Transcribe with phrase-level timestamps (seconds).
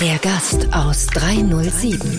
[0.00, 2.18] Der Gast aus 307.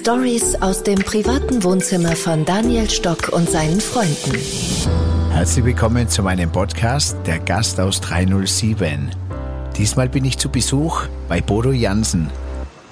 [0.00, 4.38] Stories aus dem privaten Wohnzimmer von Daniel Stock und seinen Freunden.
[5.30, 9.10] Herzlich willkommen zu meinem Podcast Der Gast aus 307.
[9.76, 12.30] Diesmal bin ich zu Besuch bei Bodo Jansen.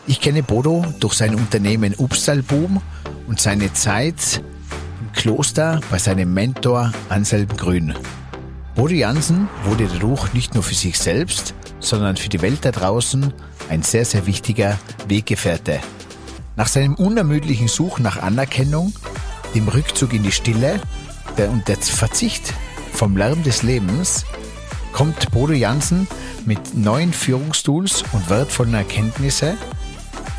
[0.06, 2.82] Ich kenne Bodo durch sein Unternehmen Upstalboom
[3.29, 4.43] und seine Zeit
[5.23, 7.95] Kloster bei seinem Mentor Anselm Grün.
[8.74, 13.32] Bodo Jansen wurde dadurch nicht nur für sich selbst, sondern für die Welt da draußen
[13.69, 15.79] ein sehr, sehr wichtiger Weggefährte.
[16.56, 18.95] Nach seinem unermüdlichen Suchen nach Anerkennung,
[19.55, 20.80] dem Rückzug in die Stille
[21.37, 22.52] und der Verzicht
[22.93, 24.24] vom Lärm des Lebens
[24.93, 26.09] kommt Bodo Jansen
[26.46, 29.57] mit neuen Führungstools und wertvollen Erkenntnissen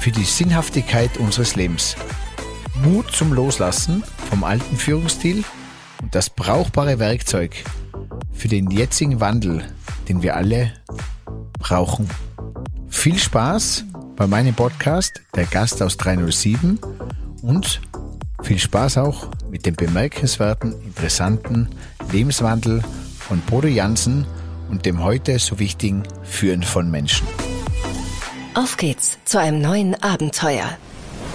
[0.02, 1.96] für die Sinnhaftigkeit unseres Lebens.
[2.84, 5.44] Mut zum Loslassen vom alten Führungsstil
[6.02, 7.52] und das brauchbare Werkzeug
[8.32, 9.64] für den jetzigen Wandel,
[10.10, 10.74] den wir alle
[11.60, 12.10] brauchen.
[12.90, 16.80] Viel Spaß bei meinem Podcast Der Gast aus 307
[17.44, 17.80] und
[18.42, 21.70] viel Spaß auch mit dem bemerkenswerten, interessanten
[22.12, 22.82] Lebenswandel
[23.20, 24.26] von Bodo Jansen
[24.72, 27.28] und dem heute so wichtigen Führen von Menschen.
[28.56, 30.76] Auf geht's zu einem neuen Abenteuer.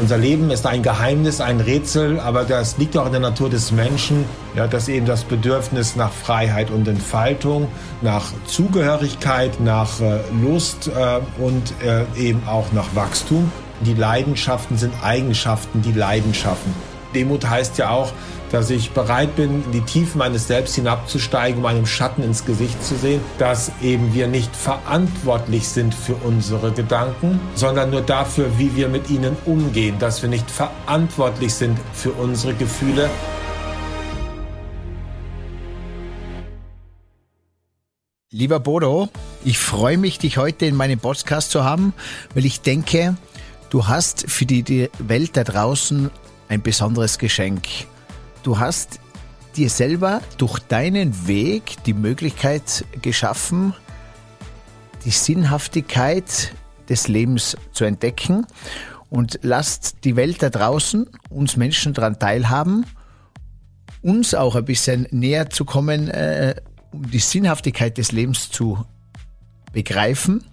[0.01, 3.73] Unser Leben ist ein Geheimnis, ein Rätsel, aber das liegt auch in der Natur des
[3.73, 4.25] Menschen,
[4.55, 7.67] ja, dass eben das Bedürfnis nach Freiheit und Entfaltung,
[8.01, 13.51] nach Zugehörigkeit, nach äh, Lust äh, und äh, eben auch nach Wachstum.
[13.81, 16.73] Die Leidenschaften sind Eigenschaften, die Leidenschaften.
[17.19, 18.13] Demut heißt ja auch,
[18.53, 22.83] dass ich bereit bin, in die Tiefen meines Selbst hinabzusteigen, um einem Schatten ins Gesicht
[22.85, 28.77] zu sehen, dass eben wir nicht verantwortlich sind für unsere Gedanken, sondern nur dafür, wie
[28.77, 33.11] wir mit ihnen umgehen, dass wir nicht verantwortlich sind für unsere Gefühle.
[38.31, 39.09] Lieber Bodo,
[39.45, 41.95] ich freue mich, dich heute in meinem Podcast zu haben,
[42.35, 43.17] weil ich denke,
[43.71, 46.11] du hast für die Welt da draußen
[46.49, 47.69] ein besonderes Geschenk.
[48.43, 49.01] Du hast
[49.57, 53.75] dir selber durch deinen Weg die Möglichkeit geschaffen,
[55.05, 56.53] die Sinnhaftigkeit
[56.89, 58.47] des Lebens zu entdecken
[59.11, 62.87] und lasst die Welt da draußen, uns Menschen daran teilhaben,
[64.03, 66.55] uns auch ein bisschen näher zu kommen, äh,
[66.93, 68.85] um die Sinnhaftigkeit des Lebens zu
[69.73, 70.45] begreifen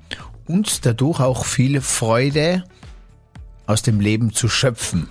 [0.46, 2.64] und dadurch auch viel Freude
[3.66, 5.10] aus dem Leben zu schöpfen.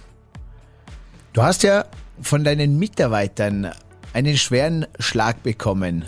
[1.35, 1.85] Du hast ja
[2.23, 3.73] von deinen Mitarbeitern
[4.13, 6.05] einen schweren Schlag bekommen.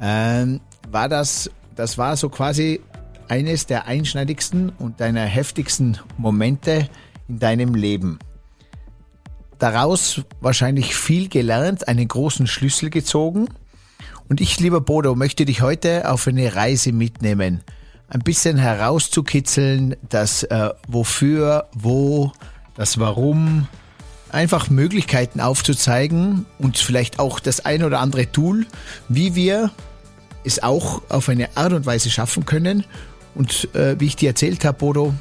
[0.00, 2.80] Ähm, war das, das war so quasi
[3.26, 6.88] eines der einschneidigsten und deiner heftigsten Momente
[7.26, 8.20] in deinem Leben.
[9.58, 13.48] Daraus wahrscheinlich viel gelernt, einen großen Schlüssel gezogen.
[14.28, 17.64] Und ich, lieber Bodo, möchte dich heute auf eine Reise mitnehmen.
[18.06, 22.30] Ein bisschen herauszukitzeln, das äh, Wofür, Wo,
[22.76, 23.66] das Warum,
[24.30, 28.66] einfach Möglichkeiten aufzuzeigen und vielleicht auch das ein oder andere Tool,
[29.08, 29.70] wie wir
[30.44, 32.84] es auch auf eine Art und Weise schaffen können.
[33.34, 35.14] Und äh, wie ich dir erzählt habe, Bodo,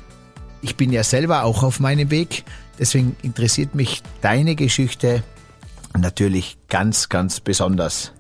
[0.61, 2.43] ich bin ja selber auch auf meinem Weg.
[2.79, 5.23] Deswegen interessiert mich deine Geschichte
[5.97, 8.11] natürlich ganz, ganz besonders.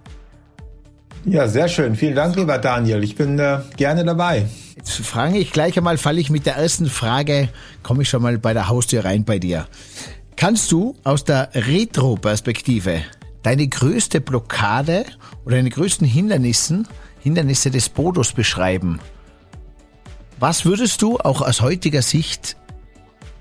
[1.25, 1.95] Ja, sehr schön.
[1.95, 3.03] Vielen Dank, lieber Daniel.
[3.03, 4.45] Ich bin äh, gerne dabei.
[4.75, 7.49] Jetzt frage ich gleich einmal, falle ich mit der ersten Frage,
[7.81, 9.65] komme ich schon mal bei der Haustür rein bei dir.
[10.45, 13.01] Kannst du aus der Retro-Perspektive
[13.41, 15.05] deine größte Blockade
[15.43, 16.87] oder deine größten Hindernissen,
[17.19, 18.99] Hindernisse des Bodos beschreiben?
[20.39, 22.57] Was würdest du auch aus heutiger Sicht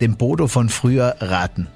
[0.01, 1.67] dem Bodo von früher raten?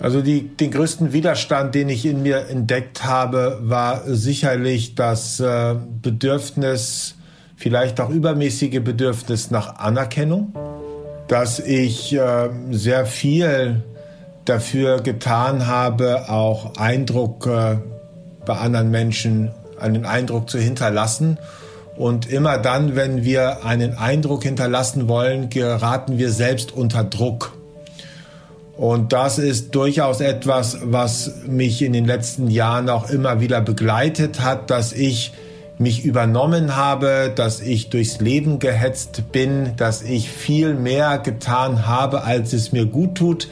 [0.00, 5.76] Also die, den größten Widerstand, den ich in mir entdeckt habe, war sicherlich das äh,
[6.02, 7.14] Bedürfnis,
[7.54, 10.52] vielleicht auch übermäßige Bedürfnis nach Anerkennung
[11.28, 13.82] dass ich äh, sehr viel
[14.46, 17.76] dafür getan habe, auch Eindruck äh,
[18.46, 21.38] bei anderen Menschen, einen Eindruck zu hinterlassen.
[21.96, 27.52] Und immer dann, wenn wir einen Eindruck hinterlassen wollen, geraten wir selbst unter Druck.
[28.76, 34.40] Und das ist durchaus etwas, was mich in den letzten Jahren auch immer wieder begleitet
[34.40, 35.32] hat, dass ich
[35.78, 42.24] mich übernommen habe, dass ich durchs Leben gehetzt bin, dass ich viel mehr getan habe,
[42.24, 43.48] als es mir gut tut.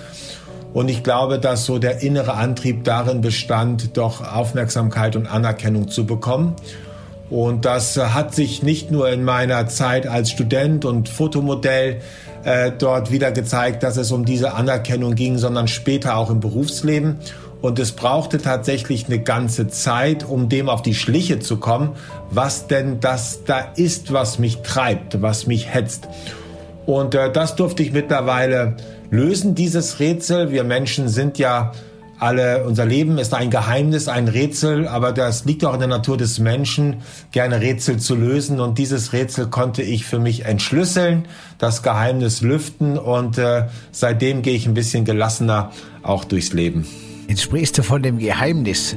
[0.72, 6.04] Und ich glaube, dass so der innere Antrieb darin bestand, doch Aufmerksamkeit und Anerkennung zu
[6.04, 6.54] bekommen.
[7.30, 12.00] Und das hat sich nicht nur in meiner Zeit als Student und Fotomodell
[12.44, 17.18] äh, dort wieder gezeigt, dass es um diese Anerkennung ging, sondern später auch im Berufsleben.
[17.66, 21.96] Und es brauchte tatsächlich eine ganze Zeit, um dem auf die Schliche zu kommen,
[22.30, 26.06] was denn das da ist, was mich treibt, was mich hetzt.
[26.86, 28.76] Und äh, das durfte ich mittlerweile
[29.10, 30.52] lösen, dieses Rätsel.
[30.52, 31.72] Wir Menschen sind ja
[32.20, 36.16] alle, unser Leben ist ein Geheimnis, ein Rätsel, aber das liegt auch in der Natur
[36.16, 36.98] des Menschen,
[37.32, 38.60] gerne Rätsel zu lösen.
[38.60, 41.24] Und dieses Rätsel konnte ich für mich entschlüsseln,
[41.58, 45.72] das Geheimnis lüften und äh, seitdem gehe ich ein bisschen gelassener
[46.04, 46.86] auch durchs Leben.
[47.28, 48.96] Jetzt sprichst du von dem Geheimnis.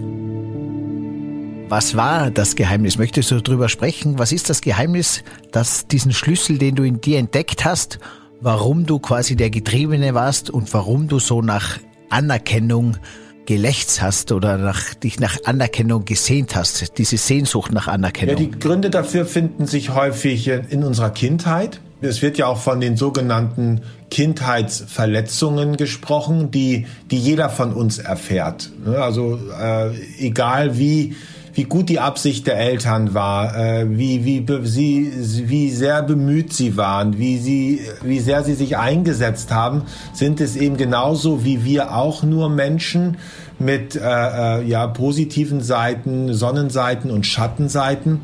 [1.68, 2.98] Was war das Geheimnis?
[2.98, 4.20] Möchtest du darüber sprechen?
[4.20, 8.00] Was ist das Geheimnis, dass diesen Schlüssel, den du in dir entdeckt hast,
[8.42, 11.80] warum du quasi der Getriebene warst und warum du so nach
[12.10, 12.98] Anerkennung
[13.46, 18.38] gelächzt hast oder nach, dich nach Anerkennung gesehnt hast, diese Sehnsucht nach Anerkennung?
[18.38, 21.82] Ja, die Gründe dafür finden sich häufig in unserer Kindheit.
[22.02, 28.72] Es wird ja auch von den sogenannten Kindheitsverletzungen gesprochen, die, die jeder von uns erfährt.
[28.86, 31.16] Also äh, egal wie
[31.60, 35.12] wie gut die Absicht der Eltern war, äh, wie, wie, sie,
[35.50, 39.82] wie sehr bemüht sie waren, wie, sie, wie sehr sie sich eingesetzt haben,
[40.14, 43.18] sind es eben genauso wie wir auch nur Menschen
[43.58, 48.22] mit äh, äh, ja, positiven Seiten, Sonnenseiten und Schattenseiten.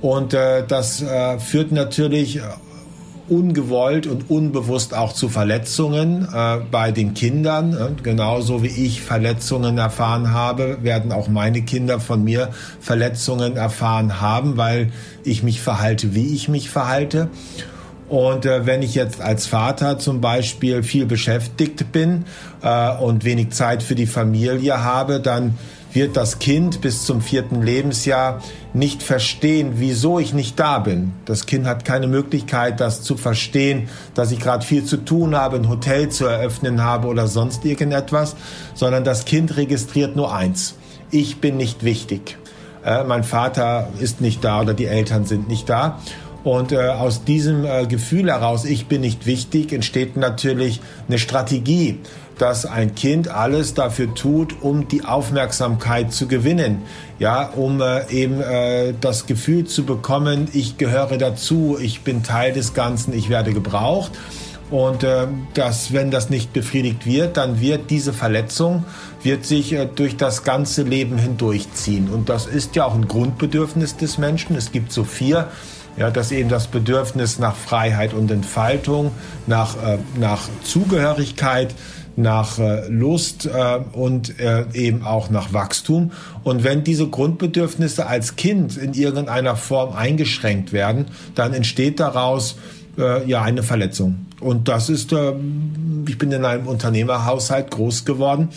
[0.00, 2.40] Und äh, das äh, führt natürlich
[3.28, 7.72] ungewollt und unbewusst auch zu Verletzungen äh, bei den Kindern.
[7.72, 12.50] Äh, genauso wie ich Verletzungen erfahren habe, werden auch meine Kinder von mir
[12.80, 14.92] Verletzungen erfahren haben, weil
[15.24, 17.28] ich mich verhalte, wie ich mich verhalte.
[18.08, 22.24] Und äh, wenn ich jetzt als Vater zum Beispiel viel beschäftigt bin
[22.62, 25.58] äh, und wenig Zeit für die Familie habe, dann
[25.96, 28.40] wird das Kind bis zum vierten Lebensjahr
[28.72, 31.14] nicht verstehen, wieso ich nicht da bin.
[31.24, 35.56] Das Kind hat keine Möglichkeit, das zu verstehen, dass ich gerade viel zu tun habe,
[35.56, 38.36] ein Hotel zu eröffnen habe oder sonst irgendetwas,
[38.74, 40.76] sondern das Kind registriert nur eins.
[41.10, 42.36] Ich bin nicht wichtig.
[42.84, 45.98] Äh, mein Vater ist nicht da oder die Eltern sind nicht da.
[46.44, 51.98] Und äh, aus diesem äh, Gefühl heraus, ich bin nicht wichtig, entsteht natürlich eine Strategie,
[52.38, 56.82] dass ein Kind alles dafür tut, um die Aufmerksamkeit zu gewinnen.
[57.18, 62.52] Ja, um äh, eben äh, das Gefühl zu bekommen, ich gehöre dazu, ich bin Teil
[62.52, 64.12] des Ganzen, ich werde gebraucht.
[64.70, 68.84] Und äh, dass, wenn das nicht befriedigt wird, dann wird diese Verletzung
[69.22, 72.08] wird sich äh, durch das ganze Leben hindurchziehen.
[72.08, 74.56] Und das ist ja auch ein Grundbedürfnis des Menschen.
[74.56, 75.48] Es gibt so vier
[75.96, 79.12] ja, dass eben das Bedürfnis nach Freiheit und Entfaltung,
[79.46, 81.74] nach, äh, nach Zugehörigkeit,
[82.16, 86.12] nach äh, Lust äh, und äh, eben auch nach Wachstum.
[86.42, 92.56] Und wenn diese Grundbedürfnisse als Kind in irgendeiner Form eingeschränkt werden, dann entsteht daraus
[92.98, 94.26] äh, ja eine Verletzung.
[94.40, 95.34] Und das ist, äh,
[96.08, 98.48] ich bin in einem Unternehmerhaushalt groß geworden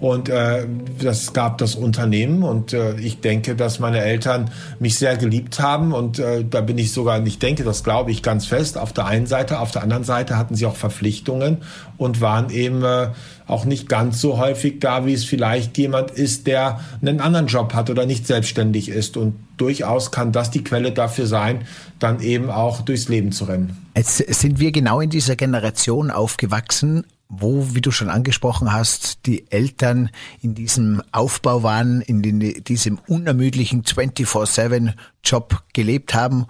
[0.00, 0.66] und äh,
[1.02, 5.92] das gab das Unternehmen und äh, ich denke, dass meine Eltern mich sehr geliebt haben
[5.92, 9.06] und äh, da bin ich sogar, ich denke, das glaube ich ganz fest, auf der
[9.06, 11.58] einen Seite, auf der anderen Seite hatten sie auch Verpflichtungen
[11.96, 13.08] und waren eben äh,
[13.48, 17.74] auch nicht ganz so häufig da, wie es vielleicht jemand ist, der einen anderen Job
[17.74, 21.62] hat oder nicht selbstständig ist und durchaus kann das die Quelle dafür sein,
[21.98, 23.76] dann eben auch durchs Leben zu rennen.
[23.96, 29.50] Jetzt sind wir genau in dieser Generation aufgewachsen, wo, wie du schon angesprochen hast, die
[29.50, 30.10] Eltern
[30.40, 32.22] in diesem Aufbau waren, in
[32.64, 36.46] diesem unermüdlichen 24-7-Job gelebt haben,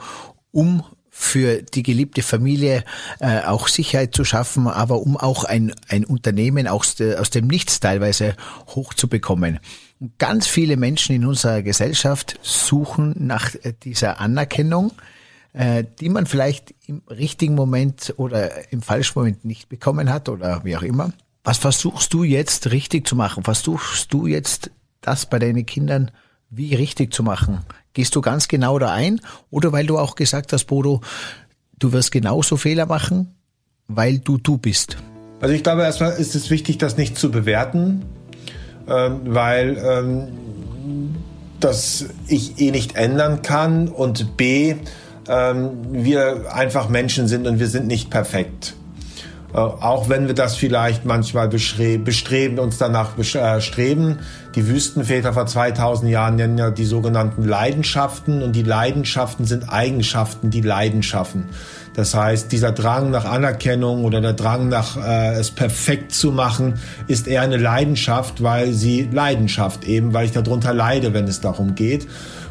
[0.52, 2.84] um für die geliebte Familie
[3.18, 7.80] äh, auch Sicherheit zu schaffen, aber um auch ein, ein Unternehmen aus, aus dem Nichts
[7.80, 8.36] teilweise
[8.68, 9.58] hochzubekommen.
[10.18, 14.92] Ganz viele Menschen in unserer Gesellschaft suchen nach äh, dieser Anerkennung,
[15.58, 20.60] äh, die man vielleicht im richtigen Moment oder im falschen Moment nicht bekommen hat oder
[20.62, 21.12] wie auch immer.
[21.42, 23.42] Was versuchst du jetzt richtig zu machen?
[23.42, 26.12] Versuchst du jetzt das bei deinen Kindern
[26.48, 27.58] wie richtig zu machen?
[27.92, 29.20] Gehst du ganz genau da ein?
[29.50, 31.00] Oder weil du auch gesagt hast, Bodo,
[31.76, 33.34] du wirst genauso Fehler machen,
[33.88, 34.96] weil du du bist?
[35.40, 38.04] Also ich glaube, erstmal ist es wichtig, das nicht zu bewerten,
[38.86, 40.28] ähm, weil ähm,
[41.58, 44.76] das ich eh nicht ändern kann und b,
[45.28, 48.74] ähm, wir einfach Menschen sind und wir sind nicht perfekt.
[49.52, 53.16] Äh, auch wenn wir das vielleicht manchmal bestreben, uns danach.
[53.18, 53.60] Äh,
[54.54, 60.50] die Wüstenväter vor 2000 Jahren nennen ja die sogenannten Leidenschaften und die Leidenschaften sind Eigenschaften,
[60.50, 61.44] die Leidenschaften.
[61.94, 66.74] Das heißt, dieser Drang nach Anerkennung oder der Drang nach äh, es perfekt zu machen,
[67.06, 71.74] ist eher eine Leidenschaft, weil sie Leidenschaft eben, weil ich darunter leide, wenn es darum
[71.74, 72.06] geht.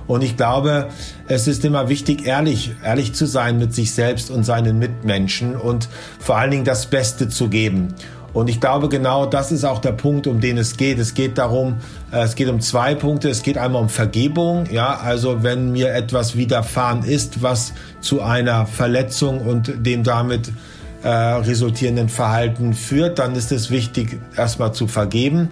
[0.07, 0.87] Und ich glaube,
[1.27, 5.89] es ist immer wichtig, ehrlich, ehrlich zu sein mit sich selbst und seinen Mitmenschen und
[6.19, 7.93] vor allen Dingen das Beste zu geben.
[8.33, 10.99] Und ich glaube, genau das ist auch der Punkt, um den es geht.
[10.99, 11.77] Es geht darum,
[12.11, 13.29] äh, es geht um zwei Punkte.
[13.29, 14.65] Es geht einmal um Vergebung.
[14.71, 20.51] Ja, also wenn mir etwas widerfahren ist, was zu einer Verletzung und dem damit
[21.03, 25.49] äh, resultierenden Verhalten führt, dann ist es wichtig, erstmal zu vergeben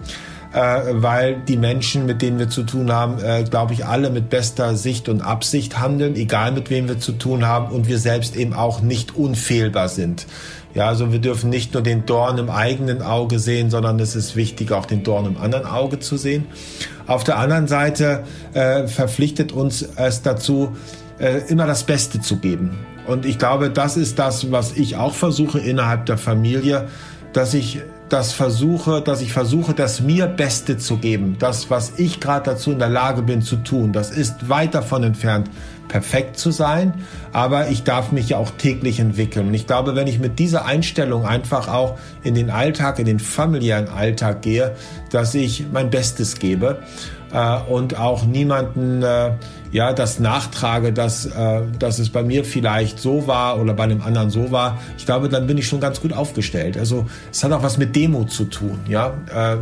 [0.58, 4.74] weil die Menschen, mit denen wir zu tun haben, äh, glaube ich, alle mit bester
[4.74, 8.54] Sicht und Absicht handeln, egal mit wem wir zu tun haben und wir selbst eben
[8.54, 10.26] auch nicht unfehlbar sind.
[10.74, 14.36] Ja, also wir dürfen nicht nur den Dorn im eigenen Auge sehen, sondern es ist
[14.36, 16.46] wichtig, auch den Dorn im anderen Auge zu sehen.
[17.06, 20.74] Auf der anderen Seite äh, verpflichtet uns es dazu,
[21.18, 22.78] äh, immer das Beste zu geben.
[23.06, 26.88] Und ich glaube, das ist das, was ich auch versuche innerhalb der Familie,
[27.32, 31.36] dass ich das versuche, dass ich versuche, das mir Beste zu geben.
[31.38, 35.02] Das, was ich gerade dazu in der Lage bin zu tun, das ist weit davon
[35.02, 35.50] entfernt,
[35.88, 36.94] perfekt zu sein.
[37.32, 39.48] Aber ich darf mich ja auch täglich entwickeln.
[39.48, 43.18] Und ich glaube, wenn ich mit dieser Einstellung einfach auch in den Alltag, in den
[43.18, 44.76] familiären Alltag gehe,
[45.10, 46.82] dass ich mein Bestes gebe,
[47.32, 49.32] äh, und auch niemanden äh,
[49.72, 54.02] ja das nachtrage, dass, äh, dass es bei mir vielleicht so war oder bei einem
[54.02, 54.80] anderen so war.
[54.98, 56.76] Ich glaube, dann bin ich schon ganz gut aufgestellt.
[56.76, 58.78] Also es hat auch was mit Demut zu tun.
[58.88, 59.56] Ja, äh,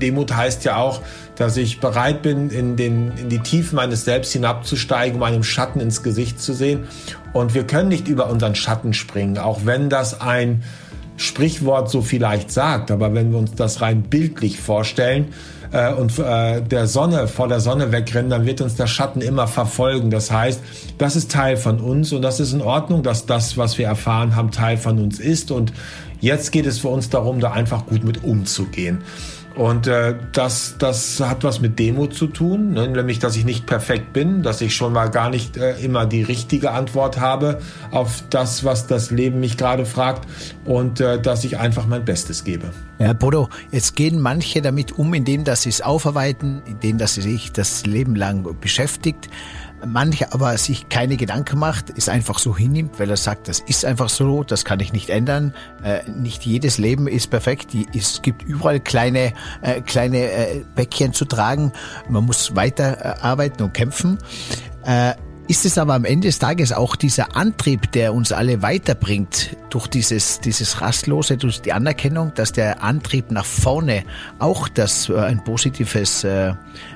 [0.00, 1.00] Demut heißt ja auch,
[1.36, 5.80] dass ich bereit bin, in, den, in die Tiefen meines Selbst hinabzusteigen, um einem Schatten
[5.80, 6.84] ins Gesicht zu sehen.
[7.32, 10.62] Und wir können nicht über unseren Schatten springen, auch wenn das ein
[11.16, 12.90] Sprichwort so vielleicht sagt.
[12.90, 15.28] Aber wenn wir uns das rein bildlich vorstellen,
[15.72, 19.48] äh, und äh, der Sonne vor der Sonne wegrennen, dann wird uns der Schatten immer
[19.48, 20.10] verfolgen.
[20.10, 20.60] Das heißt,
[20.98, 24.36] das ist Teil von uns und das ist in Ordnung, dass das, was wir erfahren
[24.36, 25.50] haben, Teil von uns ist.
[25.50, 25.72] Und
[26.20, 29.02] jetzt geht es für uns darum, da einfach gut mit umzugehen.
[29.54, 32.88] Und äh, das, das hat was mit Demut zu tun, ne?
[32.88, 36.22] nämlich dass ich nicht perfekt bin, dass ich schon mal gar nicht äh, immer die
[36.22, 40.26] richtige Antwort habe auf das, was das Leben mich gerade fragt
[40.64, 42.70] und äh, dass ich einfach mein Bestes gebe.
[42.98, 47.22] Ja, Bodo, jetzt gehen manche damit um, indem dass sie es aufarbeiten, indem dass sie
[47.22, 49.28] sich das Leben lang beschäftigt
[49.86, 53.84] mancher aber sich keine Gedanken macht, es einfach so hinnimmt, weil er sagt, das ist
[53.84, 55.54] einfach so, das kann ich nicht ändern.
[55.82, 57.70] Äh, nicht jedes Leben ist perfekt.
[57.94, 61.72] Es gibt überall kleine, äh, kleine äh, Päckchen zu tragen.
[62.08, 64.18] Man muss weiter arbeiten und kämpfen.
[65.52, 69.86] Ist es aber am Ende des Tages auch dieser Antrieb, der uns alle weiterbringt, durch
[69.86, 74.04] dieses, dieses Rastlose, durch die Anerkennung, dass der Antrieb nach vorne
[74.38, 76.54] auch das äh, ein positives äh, äh,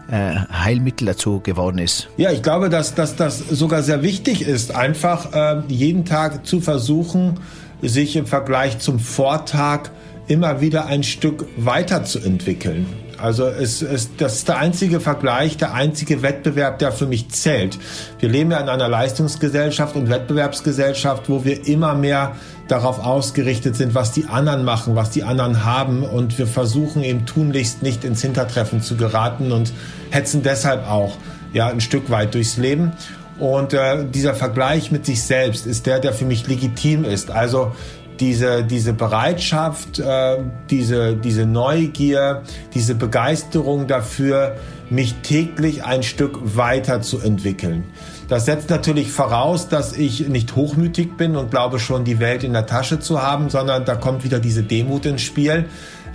[0.09, 2.09] Heilmittel dazu geworden ist?
[2.17, 6.63] Ja, ich glaube, dass, dass das sogar sehr wichtig ist, einfach äh, jeden Tag zu
[6.63, 7.39] versuchen,
[7.83, 9.91] sich im Vergleich zum Vortag
[10.29, 12.87] immer wieder ein Stück weiterzuentwickeln.
[13.19, 17.79] Also es, es, das ist der einzige Vergleich, der einzige Wettbewerb, der für mich zählt.
[18.19, 22.37] Wir leben ja in einer Leistungsgesellschaft und Wettbewerbsgesellschaft, wo wir immer mehr
[22.69, 27.25] darauf ausgerichtet sind, was die anderen machen, was die anderen haben und wir versuchen eben
[27.27, 29.73] tunlichst nicht ins Hintertreffen zu geraten und
[30.11, 31.17] hetzen deshalb auch
[31.53, 32.93] ja ein Stück weit durchs Leben.
[33.39, 37.31] Und äh, dieser Vergleich mit sich selbst ist der, der für mich legitim ist.
[37.31, 37.73] Also
[38.21, 40.39] diese, diese Bereitschaft, äh,
[40.71, 42.43] diese, diese Neugier,
[42.75, 44.57] diese Begeisterung dafür,
[44.91, 47.85] mich täglich ein Stück weiter zu entwickeln.
[48.29, 52.53] Das setzt natürlich voraus, dass ich nicht hochmütig bin und glaube schon die Welt in
[52.53, 55.67] der Tasche zu haben, sondern da kommt wieder diese Demut ins Spiel,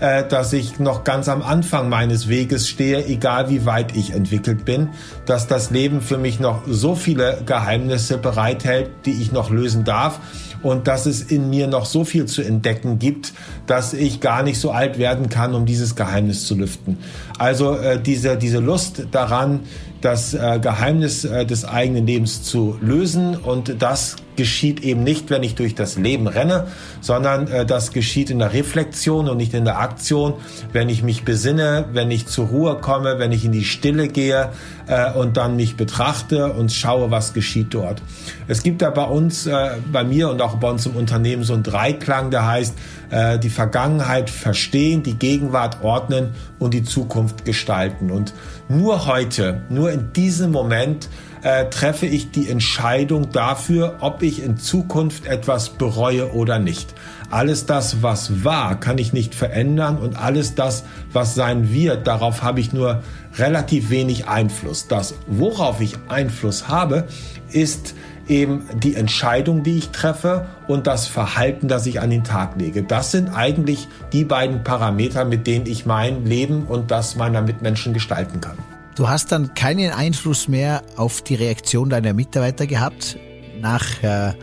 [0.02, 4.66] äh, dass ich noch ganz am Anfang meines Weges stehe, egal wie weit ich entwickelt
[4.66, 4.90] bin,
[5.26, 10.20] dass das Leben für mich noch so viele Geheimnisse bereithält, die ich noch lösen darf
[10.64, 13.34] und dass es in mir noch so viel zu entdecken gibt,
[13.68, 16.98] dass ich gar nicht so alt werden kann, um dieses Geheimnis zu lüften.
[17.38, 19.62] Also äh, diese, diese Lust daran,
[20.02, 23.36] das äh, Geheimnis äh, des eigenen Lebens zu lösen.
[23.36, 26.68] Und das geschieht eben nicht, wenn ich durch das Leben renne,
[27.00, 30.34] sondern äh, das geschieht in der Reflexion und nicht in der Aktion,
[30.72, 34.50] wenn ich mich besinne, wenn ich zur Ruhe komme, wenn ich in die Stille gehe
[34.88, 38.02] äh, und dann mich betrachte und schaue, was geschieht dort.
[38.48, 41.54] Es gibt da bei uns, äh, bei mir und auch bei uns im Unternehmen so
[41.54, 42.76] einen Dreiklang, der heißt,
[43.12, 46.30] äh, die Vergangenheit verstehen, die Gegenwart ordnen
[46.60, 48.10] und die Zukunft gestalten.
[48.10, 48.34] Und
[48.78, 51.10] nur heute, nur in diesem Moment
[51.44, 56.94] äh, treffe ich die Entscheidung dafür, ob ich in Zukunft etwas bereue oder nicht.
[57.30, 62.44] Alles das, was war, kann ich nicht verändern und alles das, was sein wird, darauf
[62.44, 63.02] habe ich nur
[63.38, 64.88] relativ wenig Einfluss.
[64.88, 67.08] Das, worauf ich Einfluss habe,
[67.52, 67.96] ist
[68.32, 72.82] eben die Entscheidung, die ich treffe und das Verhalten, das ich an den Tag lege.
[72.82, 77.94] Das sind eigentlich die beiden Parameter, mit denen ich mein Leben und das meiner Mitmenschen
[77.94, 78.58] gestalten kann.
[78.96, 83.18] Du hast dann keinen Einfluss mehr auf die Reaktion deiner Mitarbeiter gehabt
[83.60, 84.34] nach, äh,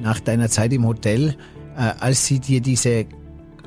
[0.00, 1.36] nach deiner Zeit im Hotel,
[1.76, 3.06] äh, als sie dir diese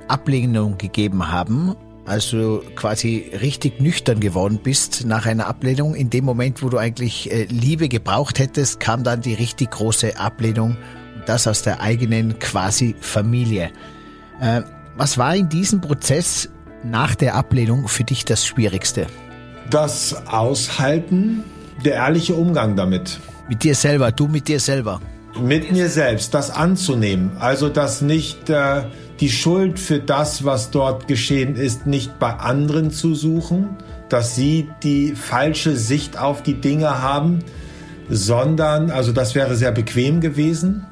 [0.07, 1.75] Ablehnung gegeben haben
[2.07, 5.93] also quasi richtig nüchtern geworden bist nach einer Ablehnung.
[5.93, 10.17] In dem Moment, wo du eigentlich äh, Liebe gebraucht hättest, kam dann die richtig große
[10.17, 10.77] Ablehnung
[11.15, 13.71] und das aus der eigenen quasi Familie.
[14.39, 14.61] Äh,
[14.95, 16.49] was war in diesem Prozess
[16.83, 19.07] nach der Ablehnung für dich das Schwierigste?
[19.69, 21.43] Das Aushalten,
[21.83, 23.19] der ehrliche Umgang damit.
[23.49, 25.01] Mit dir selber, du mit dir selber.
[25.41, 27.31] Mit mir selbst, das anzunehmen.
[27.39, 28.83] Also das nicht äh,
[29.19, 33.77] die Schuld für das, was dort geschehen ist, nicht bei anderen zu suchen,
[34.09, 37.39] dass sie die falsche Sicht auf die Dinge haben,
[38.09, 40.85] sondern, also das wäre sehr bequem gewesen,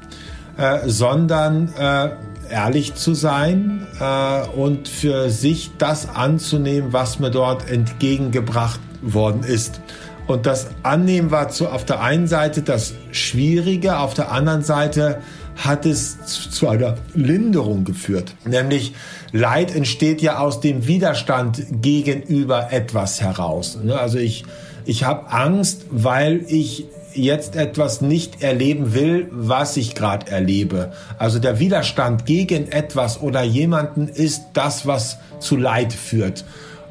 [0.58, 2.10] äh, sondern äh,
[2.50, 9.82] ehrlich zu sein äh, und für sich das anzunehmen, was mir dort entgegengebracht worden ist.
[10.28, 15.22] Und das Annehmen war zu, auf der einen Seite das Schwierige, auf der anderen Seite
[15.56, 16.18] hat es
[16.52, 18.36] zu einer Linderung geführt.
[18.46, 18.94] Nämlich
[19.32, 23.78] Leid entsteht ja aus dem Widerstand gegenüber etwas heraus.
[23.82, 23.98] Ne?
[23.98, 24.46] Also ich,
[24.86, 30.92] ich habe Angst, weil ich jetzt etwas nicht erleben will, was ich gerade erlebe.
[31.18, 36.44] Also der Widerstand gegen etwas oder jemanden ist das, was zu Leid führt.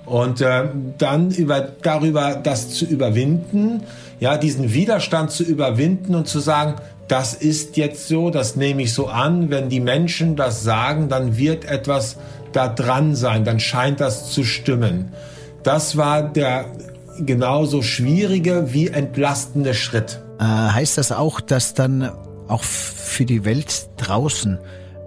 [0.07, 0.65] Und äh,
[0.99, 3.83] dann über, darüber das zu überwinden,
[4.21, 6.75] ja, diesen Widerstand zu überwinden und zu sagen,
[7.09, 9.51] das ist jetzt so, das nehme ich so an.
[9.51, 12.17] Wenn die Menschen das sagen, dann wird etwas
[12.53, 15.13] da dran sein, dann scheint das zu stimmen.
[15.63, 16.67] Das war der
[17.19, 20.21] genauso schwierige wie entlastende Schritt.
[20.39, 22.11] Äh, heißt das auch, dass dann
[22.49, 24.59] auch für die Welt draußen,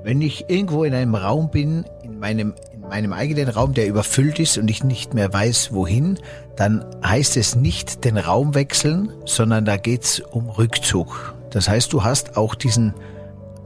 [0.04, 4.40] wenn ich irgendwo in einem Raum bin, in meinem, in meinem eigenen Raum, der überfüllt
[4.40, 6.20] ist und ich nicht mehr weiß, wohin,
[6.56, 11.36] dann heißt es nicht den Raum wechseln, sondern da geht's um Rückzug.
[11.52, 12.94] Das heißt, du hast auch diesen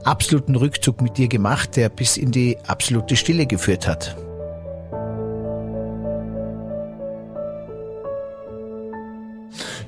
[0.04, 4.16] absoluten Rückzug mit dir gemacht, der bis in die absolute Stille geführt hat.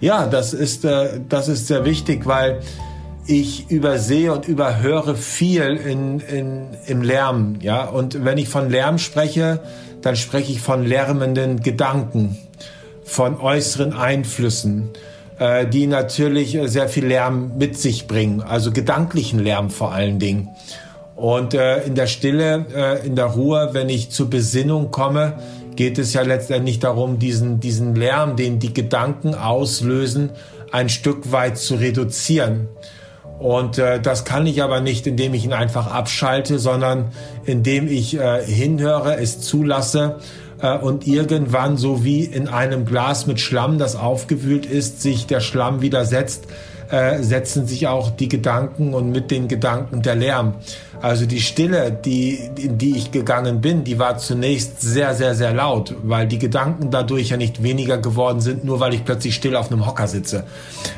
[0.00, 2.60] Ja, das ist, äh, das ist sehr wichtig, weil
[3.26, 7.56] ich übersehe und überhöre viel in, in, im Lärm.
[7.60, 7.84] Ja?
[7.84, 9.60] Und wenn ich von Lärm spreche,
[10.02, 12.36] dann spreche ich von lärmenden Gedanken,
[13.04, 14.90] von äußeren Einflüssen,
[15.38, 20.18] äh, die natürlich äh, sehr viel Lärm mit sich bringen, also gedanklichen Lärm vor allen
[20.18, 20.50] Dingen.
[21.16, 25.38] Und äh, in der Stille, äh, in der Ruhe, wenn ich zur Besinnung komme,
[25.76, 30.30] geht es ja letztendlich darum, diesen, diesen Lärm, den die Gedanken auslösen,
[30.70, 32.68] ein Stück weit zu reduzieren.
[33.38, 37.12] Und äh, das kann ich aber nicht, indem ich ihn einfach abschalte, sondern
[37.44, 40.20] indem ich äh, hinhöre, es zulasse
[40.60, 45.40] äh, und irgendwann, so wie in einem Glas mit Schlamm, das aufgewühlt ist, sich der
[45.40, 46.46] Schlamm widersetzt,
[46.94, 50.54] äh, setzen sich auch die Gedanken und mit den Gedanken der Lärm.
[51.02, 55.52] Also die Stille, die, in die ich gegangen bin, die war zunächst sehr, sehr, sehr
[55.52, 59.56] laut, weil die Gedanken dadurch ja nicht weniger geworden sind, nur weil ich plötzlich still
[59.56, 60.44] auf einem Hocker sitze,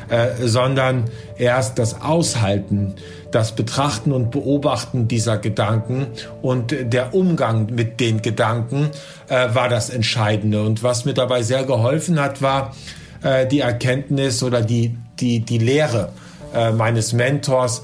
[0.09, 1.05] äh, sondern
[1.35, 2.93] erst das Aushalten,
[3.31, 6.07] das Betrachten und Beobachten dieser Gedanken
[6.43, 8.91] und der Umgang mit den Gedanken
[9.29, 10.61] äh, war das Entscheidende.
[10.61, 12.75] Und was mir dabei sehr geholfen hat, war
[13.23, 16.09] äh, die Erkenntnis oder die, die, die Lehre
[16.53, 17.83] äh, meines Mentors,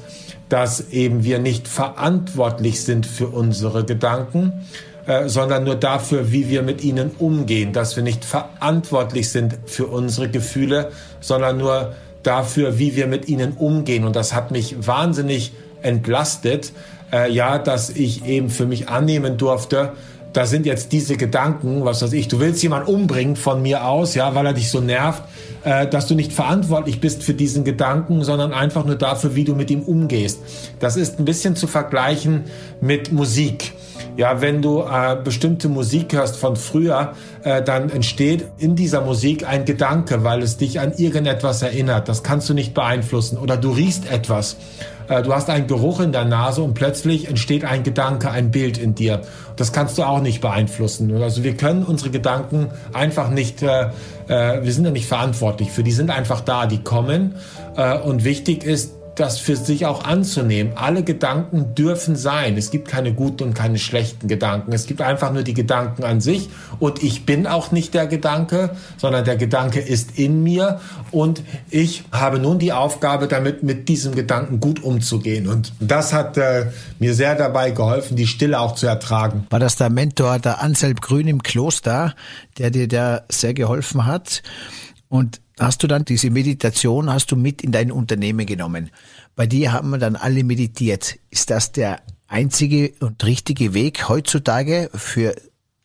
[0.49, 4.65] dass eben wir nicht verantwortlich sind für unsere Gedanken,
[5.05, 9.87] äh, sondern nur dafür, wie wir mit ihnen umgehen, dass wir nicht verantwortlich sind für
[9.87, 11.93] unsere Gefühle, sondern nur
[12.23, 14.05] dafür, wie wir mit ihnen umgehen.
[14.05, 16.71] Und das hat mich wahnsinnig entlastet,
[17.11, 19.91] äh, ja, dass ich eben für mich annehmen durfte,
[20.33, 24.15] da sind jetzt diese Gedanken, was weiß ich, du willst jemanden umbringen von mir aus,
[24.15, 25.23] ja, weil er dich so nervt,
[25.63, 29.55] äh, dass du nicht verantwortlich bist für diesen Gedanken, sondern einfach nur dafür, wie du
[29.55, 30.39] mit ihm umgehst.
[30.79, 32.45] Das ist ein bisschen zu vergleichen
[32.81, 33.73] mit Musik.
[34.15, 39.47] Ja, wenn du äh, bestimmte Musik hörst von früher, äh, dann entsteht in dieser Musik
[39.47, 42.09] ein Gedanke, weil es dich an irgendetwas erinnert.
[42.09, 43.37] Das kannst du nicht beeinflussen.
[43.37, 44.57] Oder du riechst etwas.
[45.07, 48.77] Äh, du hast einen Geruch in der Nase und plötzlich entsteht ein Gedanke, ein Bild
[48.77, 49.21] in dir.
[49.55, 51.21] Das kannst du auch nicht beeinflussen.
[51.21, 53.89] Also wir können unsere Gedanken einfach nicht, äh,
[54.27, 55.83] äh, wir sind ja nicht verantwortlich für.
[55.83, 57.35] Die sind einfach da, die kommen.
[57.75, 60.73] Äh, und wichtig ist, das für sich auch anzunehmen.
[60.75, 62.57] Alle Gedanken dürfen sein.
[62.57, 64.73] Es gibt keine guten und keine schlechten Gedanken.
[64.73, 66.49] Es gibt einfach nur die Gedanken an sich.
[66.79, 70.79] Und ich bin auch nicht der Gedanke, sondern der Gedanke ist in mir.
[71.11, 75.47] Und ich habe nun die Aufgabe, damit mit diesem Gedanken gut umzugehen.
[75.47, 76.67] Und das hat äh,
[76.99, 79.45] mir sehr dabei geholfen, die Stille auch zu ertragen.
[79.49, 82.15] War das der Mentor, der Anselm Grün im Kloster,
[82.57, 84.41] der dir da sehr geholfen hat?
[85.09, 88.89] Und hast du dann diese Meditation, hast du mit in dein Unternehmen genommen.
[89.35, 91.17] Bei dir haben wir dann alle meditiert.
[91.29, 95.35] Ist das der einzige und richtige Weg heutzutage für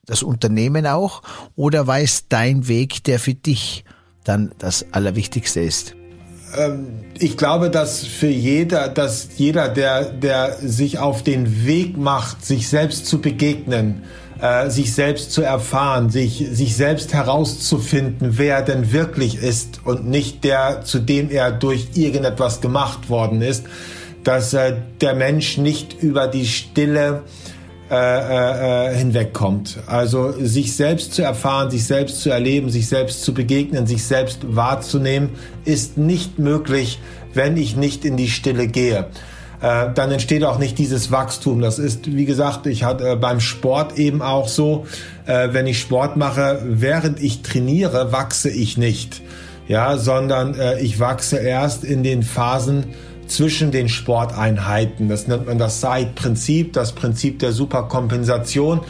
[0.07, 1.23] das Unternehmen auch?
[1.55, 3.85] Oder war es dein Weg, der für dich
[4.25, 5.95] dann das Allerwichtigste ist?
[6.57, 12.45] Ähm, ich glaube, dass für jeder, dass jeder, der, der sich auf den Weg macht,
[12.45, 14.03] sich selbst zu begegnen,
[14.41, 20.09] äh, sich selbst zu erfahren, sich, sich selbst herauszufinden, wer er denn wirklich ist und
[20.09, 23.65] nicht der, zu dem er durch irgendetwas gemacht worden ist,
[24.25, 27.23] dass äh, der Mensch nicht über die Stille
[27.91, 29.79] äh, äh, äh, hinwegkommt.
[29.87, 34.41] Also sich selbst zu erfahren, sich selbst zu erleben, sich selbst zu begegnen, sich selbst
[34.55, 35.31] wahrzunehmen,
[35.65, 36.99] ist nicht möglich,
[37.33, 39.07] wenn ich nicht in die Stille gehe.
[39.61, 41.61] Äh, dann entsteht auch nicht dieses Wachstum.
[41.61, 44.87] Das ist, wie gesagt, ich hatte äh, beim Sport eben auch so,
[45.27, 49.23] äh, wenn ich Sport mache, während ich trainiere, wachse ich nicht.
[49.67, 52.87] Ja, sondern äh, ich wachse erst in den Phasen,
[53.29, 55.09] zwischen den Sporteinheiten.
[55.09, 58.81] Das nennt man das Side-Prinzip, das Prinzip der Superkompensation.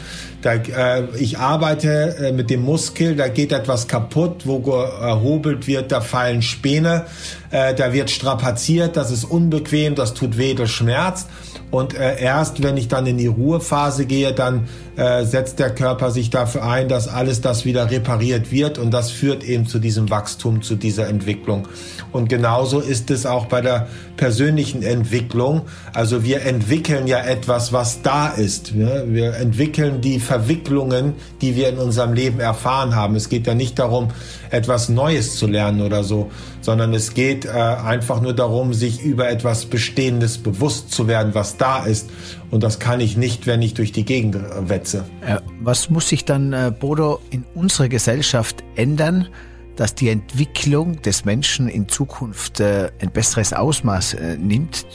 [0.41, 5.91] Da, äh, ich arbeite äh, mit dem Muskel, da geht etwas kaputt, wo erhobelt wird,
[5.91, 7.05] da fallen Späne,
[7.51, 11.27] äh, da wird strapaziert, das ist unbequem, das tut weh, das schmerzt.
[11.71, 16.09] Und äh, erst wenn ich dann in die Ruhephase gehe, dann äh, setzt der Körper
[16.09, 20.09] sich dafür ein, dass alles das wieder repariert wird und das führt eben zu diesem
[20.09, 21.67] Wachstum, zu dieser Entwicklung.
[22.11, 25.61] Und genauso ist es auch bei der persönlichen Entwicklung.
[25.93, 28.75] Also wir entwickeln ja etwas, was da ist.
[28.75, 33.15] Wir entwickeln die Verwicklungen, die wir in unserem Leben erfahren haben.
[33.15, 34.09] Es geht ja nicht darum,
[34.51, 36.29] etwas Neues zu lernen oder so,
[36.61, 41.57] sondern es geht äh, einfach nur darum, sich über etwas Bestehendes bewusst zu werden, was
[41.57, 42.11] da ist.
[42.51, 44.37] Und das kann ich nicht, wenn ich durch die Gegend
[44.67, 45.03] wetze.
[45.25, 49.29] Äh, was muss sich dann, äh, Bodo, in unserer Gesellschaft ändern,
[49.77, 54.85] dass die Entwicklung des Menschen in Zukunft äh, ein besseres Ausmaß äh, nimmt,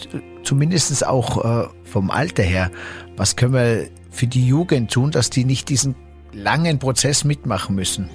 [0.45, 2.71] zumindest auch äh, vom Alter her?
[3.17, 5.95] Was können wir für die Jugend tun, dass die nicht diesen
[6.33, 8.11] langen Prozess mitmachen müssen.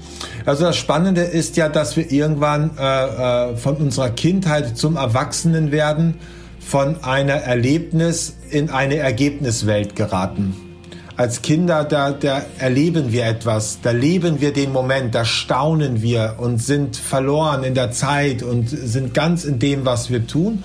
[0.46, 5.72] Also das Spannende ist ja, dass wir irgendwann äh, äh, von unserer Kindheit zum Erwachsenen
[5.72, 6.16] werden,
[6.60, 10.56] von einer Erlebnis in eine Ergebniswelt geraten.
[11.16, 16.36] Als Kinder, da, da erleben wir etwas, da leben wir den Moment, da staunen wir
[16.38, 20.64] und sind verloren in der Zeit und sind ganz in dem, was wir tun.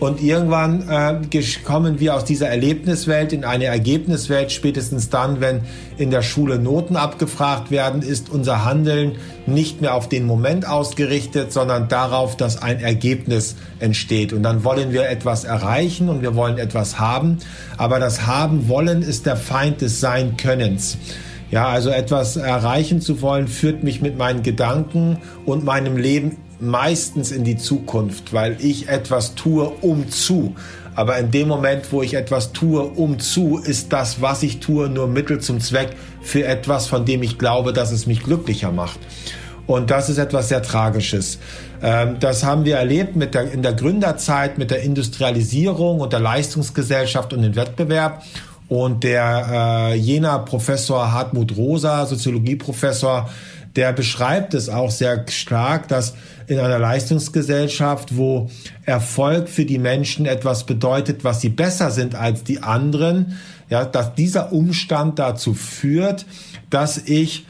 [0.00, 4.50] Und irgendwann äh, kommen wir aus dieser Erlebniswelt in eine Ergebniswelt.
[4.50, 5.60] Spätestens dann, wenn
[5.98, 11.52] in der Schule Noten abgefragt werden, ist unser Handeln nicht mehr auf den Moment ausgerichtet,
[11.52, 14.32] sondern darauf, dass ein Ergebnis entsteht.
[14.32, 17.36] Und dann wollen wir etwas erreichen und wir wollen etwas haben.
[17.76, 20.96] Aber das Haben wollen ist der Feind des Sein-Könnens.
[21.50, 27.32] Ja, also etwas erreichen zu wollen, führt mich mit meinen Gedanken und meinem Leben meistens
[27.32, 30.54] in die Zukunft, weil ich etwas tue, um zu.
[30.94, 34.88] Aber in dem Moment, wo ich etwas tue, um zu, ist das, was ich tue,
[34.88, 38.98] nur Mittel zum Zweck für etwas, von dem ich glaube, dass es mich glücklicher macht.
[39.66, 41.38] Und das ist etwas sehr Tragisches.
[41.80, 46.20] Ähm, das haben wir erlebt mit der, in der Gründerzeit, mit der Industrialisierung und der
[46.20, 48.24] Leistungsgesellschaft und dem Wettbewerb.
[48.68, 53.28] Und der äh, jener Professor Hartmut Rosa, Soziologieprofessor,
[53.76, 56.14] der beschreibt es auch sehr stark, dass
[56.46, 58.50] in einer Leistungsgesellschaft, wo
[58.84, 64.14] Erfolg für die Menschen etwas bedeutet, was sie besser sind als die anderen, ja, dass
[64.14, 66.26] dieser Umstand dazu führt,
[66.70, 67.46] dass ich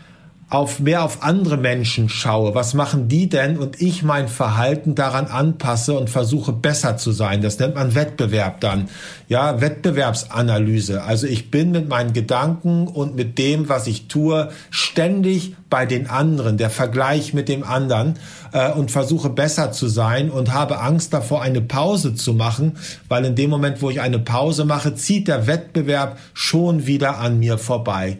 [0.50, 5.26] auf mehr auf andere Menschen schaue, was machen die denn und ich mein Verhalten daran
[5.26, 7.40] anpasse und versuche besser zu sein.
[7.40, 8.88] Das nennt man Wettbewerb dann.
[9.28, 11.04] Ja, Wettbewerbsanalyse.
[11.04, 16.10] Also ich bin mit meinen Gedanken und mit dem, was ich tue, ständig bei den
[16.10, 18.14] anderen, der Vergleich mit dem anderen
[18.50, 22.76] äh, und versuche besser zu sein und habe Angst davor, eine Pause zu machen,
[23.08, 27.38] weil in dem Moment, wo ich eine Pause mache, zieht der Wettbewerb schon wieder an
[27.38, 28.18] mir vorbei.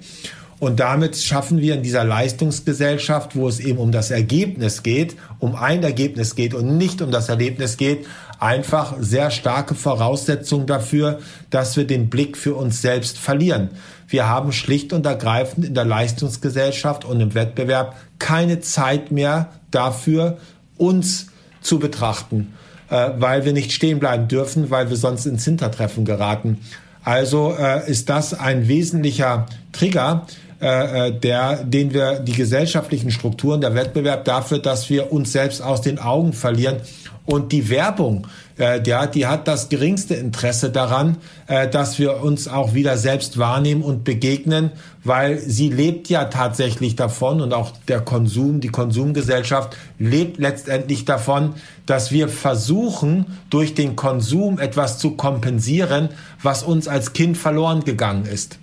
[0.61, 5.57] Und damit schaffen wir in dieser Leistungsgesellschaft, wo es eben um das Ergebnis geht, um
[5.57, 8.07] ein Ergebnis geht und nicht um das Erlebnis geht,
[8.38, 13.70] einfach sehr starke Voraussetzungen dafür, dass wir den Blick für uns selbst verlieren.
[14.07, 20.37] Wir haben schlicht und ergreifend in der Leistungsgesellschaft und im Wettbewerb keine Zeit mehr dafür,
[20.77, 21.29] uns
[21.62, 22.53] zu betrachten,
[22.90, 26.59] äh, weil wir nicht stehen bleiben dürfen, weil wir sonst ins Hintertreffen geraten.
[27.03, 30.27] Also äh, ist das ein wesentlicher Trigger,
[30.61, 35.62] äh, äh, der, den wir die gesellschaftlichen Strukturen, der Wettbewerb dafür, dass wir uns selbst
[35.62, 36.77] aus den Augen verlieren.
[37.25, 38.27] Und die Werbung,
[38.59, 43.38] äh, hat, die hat das geringste Interesse daran, äh, dass wir uns auch wieder selbst
[43.38, 49.77] wahrnehmen und begegnen, weil sie lebt ja tatsächlich davon und auch der Konsum, die Konsumgesellschaft
[49.99, 51.55] lebt letztendlich davon,
[51.87, 56.11] dass wir versuchen, durch den Konsum etwas zu kompensieren,
[56.42, 58.59] was uns als Kind verloren gegangen ist.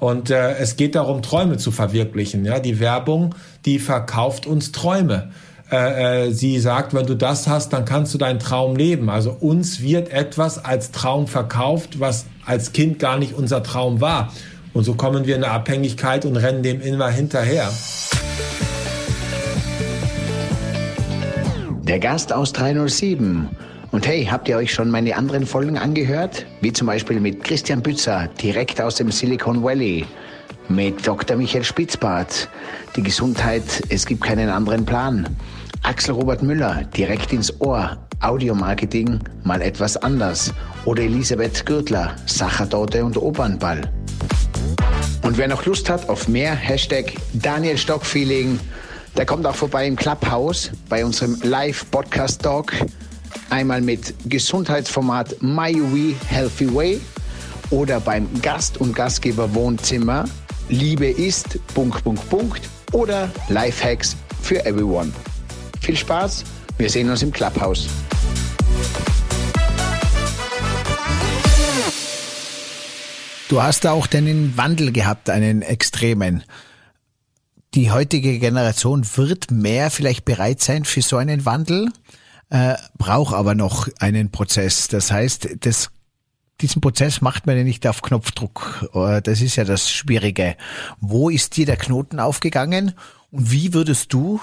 [0.00, 2.44] Und äh, es geht darum, Träume zu verwirklichen.
[2.44, 5.30] Ja, die Werbung, die verkauft uns Träume.
[5.70, 9.08] Äh, äh, sie sagt, wenn du das hast, dann kannst du deinen Traum leben.
[9.08, 14.32] Also uns wird etwas als Traum verkauft, was als Kind gar nicht unser Traum war.
[14.74, 17.70] Und so kommen wir in eine Abhängigkeit und rennen dem immer hinterher.
[21.84, 23.48] Der Gast aus 307.
[23.94, 26.46] Und hey, habt ihr euch schon meine anderen Folgen angehört?
[26.60, 30.04] Wie zum Beispiel mit Christian Bützer, direkt aus dem Silicon Valley.
[30.68, 31.36] Mit Dr.
[31.36, 32.48] Michael Spitzbart.
[32.96, 35.28] Die Gesundheit, es gibt keinen anderen Plan.
[35.84, 37.96] Axel Robert Müller, direkt ins Ohr.
[38.18, 40.52] Audiomarketing, mal etwas anders.
[40.86, 43.88] Oder Elisabeth Gürtler, Sachertorte und Opernball.
[45.22, 48.58] Und wer noch Lust hat auf mehr, Hashtag Daniel Stock Feeling,
[49.16, 52.72] der kommt auch vorbei im Clubhouse bei unserem Live-Podcast-Talk.
[53.50, 57.00] Einmal mit Gesundheitsformat My We Healthy Way
[57.70, 60.24] oder beim Gast- und Gastgeber Wohnzimmer
[60.68, 65.12] Liebe ist Punkt, Punkt, Punkt oder Lifehacks für everyone.
[65.80, 66.44] Viel Spaß,
[66.78, 67.86] wir sehen uns im Clubhouse.
[73.48, 76.44] Du hast da auch den Wandel gehabt, einen extremen.
[77.74, 81.90] Die heutige Generation wird mehr vielleicht bereit sein für so einen Wandel,
[82.50, 84.88] äh, braucht aber noch einen Prozess.
[84.88, 85.90] Das heißt, das
[86.60, 88.88] diesen Prozess macht man ja nicht auf Knopfdruck.
[88.94, 90.56] Äh, das ist ja das Schwierige.
[91.00, 92.94] Wo ist dir der Knoten aufgegangen
[93.30, 94.40] und wie würdest du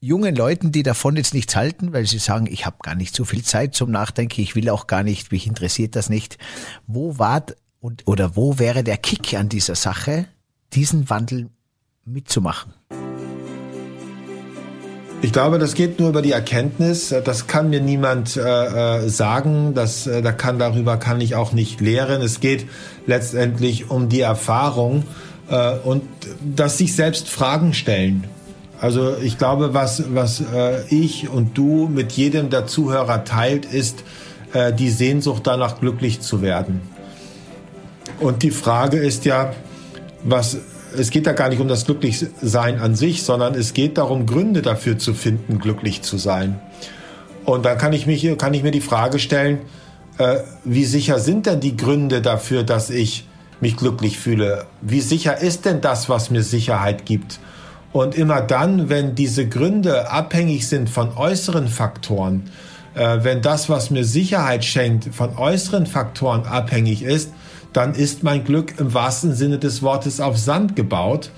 [0.00, 3.24] jungen Leuten, die davon jetzt nichts halten, weil sie sagen, ich habe gar nicht so
[3.24, 6.38] viel Zeit zum Nachdenken, ich will auch gar nicht, mich interessiert das nicht.
[6.86, 7.44] Wo war
[7.80, 10.26] und oder wo wäre der Kick an dieser Sache,
[10.72, 11.48] diesen Wandel
[12.04, 12.74] mitzumachen?
[15.20, 17.12] Ich glaube, das geht nur über die Erkenntnis.
[17.24, 19.74] Das kann mir niemand äh, äh, sagen.
[19.74, 22.22] Das, äh, da kann darüber kann ich auch nicht lehren.
[22.22, 22.66] Es geht
[23.06, 25.02] letztendlich um die Erfahrung
[25.50, 26.04] äh, und
[26.40, 28.24] dass sich selbst Fragen stellen.
[28.80, 34.04] Also ich glaube, was was äh, ich und du mit jedem der Zuhörer teilt, ist
[34.52, 36.80] äh, die Sehnsucht danach glücklich zu werden.
[38.20, 39.52] Und die Frage ist ja,
[40.22, 40.58] was
[40.96, 44.62] es geht da gar nicht um das Glücklichsein an sich, sondern es geht darum, Gründe
[44.62, 46.60] dafür zu finden, glücklich zu sein.
[47.44, 49.60] Und dann kann ich, mich, kann ich mir die Frage stellen,
[50.18, 53.26] äh, wie sicher sind denn die Gründe dafür, dass ich
[53.60, 54.66] mich glücklich fühle?
[54.82, 57.40] Wie sicher ist denn das, was mir Sicherheit gibt?
[57.92, 62.50] Und immer dann, wenn diese Gründe abhängig sind von äußeren Faktoren,
[62.94, 67.32] äh, wenn das, was mir Sicherheit schenkt, von äußeren Faktoren abhängig ist,
[67.78, 71.30] dann ist mein Glück im wahrsten Sinne des Wortes auf Sand gebaut.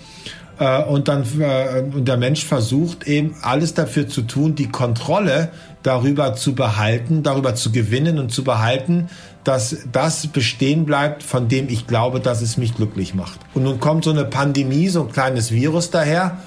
[0.58, 5.50] Äh, und dann äh, und der Mensch versucht eben alles dafür zu tun, die Kontrolle
[5.82, 9.10] darüber zu behalten, darüber zu gewinnen und zu behalten,
[9.44, 13.38] dass das bestehen bleibt, von dem ich glaube, dass es mich glücklich macht.
[13.52, 16.38] Und nun kommt so eine Pandemie, so ein kleines Virus daher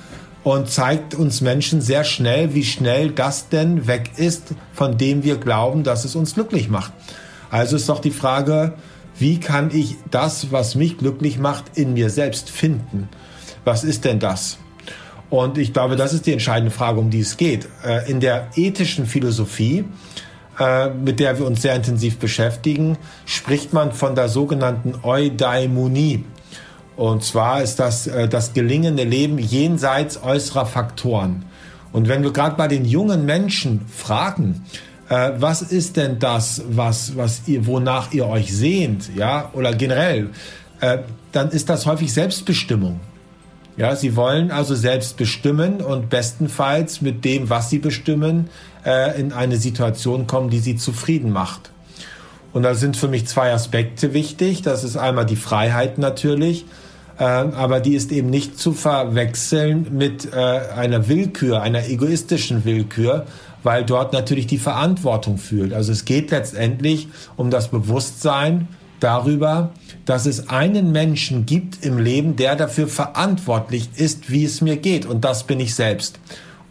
[0.43, 5.37] und zeigt uns Menschen sehr schnell, wie schnell das denn weg ist, von dem wir
[5.37, 6.93] glauben, dass es uns glücklich macht.
[7.51, 8.73] Also ist doch die Frage,
[9.17, 13.09] wie kann ich das, was mich glücklich macht, in mir selbst finden?
[13.63, 14.57] Was ist denn das?
[15.29, 17.67] Und ich glaube, das ist die entscheidende Frage, um die es geht.
[17.83, 19.85] Äh, in der ethischen Philosophie,
[20.59, 26.25] äh, mit der wir uns sehr intensiv beschäftigen, spricht man von der sogenannten Eudaimonie.
[26.95, 31.45] Und zwar ist das äh, das gelingende Leben jenseits äußerer Faktoren.
[31.91, 34.65] Und wenn wir gerade bei den jungen Menschen fragen,
[35.13, 40.29] äh, was ist denn das, was, was ihr, wonach ihr euch sehnt, ja, oder generell,
[40.81, 40.99] äh,
[41.31, 42.99] dann ist das häufig Selbstbestimmung.
[43.77, 48.49] Ja, sie wollen also selbst bestimmen und bestenfalls mit dem, was sie bestimmen,
[48.85, 51.71] äh, in eine Situation kommen, die sie zufrieden macht.
[52.51, 54.61] Und da sind für mich zwei Aspekte wichtig.
[54.63, 56.65] Das ist einmal die Freiheit natürlich,
[57.19, 63.25] äh, aber die ist eben nicht zu verwechseln mit äh, einer Willkür, einer egoistischen Willkür,
[63.63, 65.73] weil dort natürlich die Verantwortung fühlt.
[65.73, 68.67] Also es geht letztendlich um das Bewusstsein
[68.99, 69.71] darüber,
[70.05, 75.05] dass es einen Menschen gibt im Leben, der dafür verantwortlich ist, wie es mir geht.
[75.05, 76.19] Und das bin ich selbst.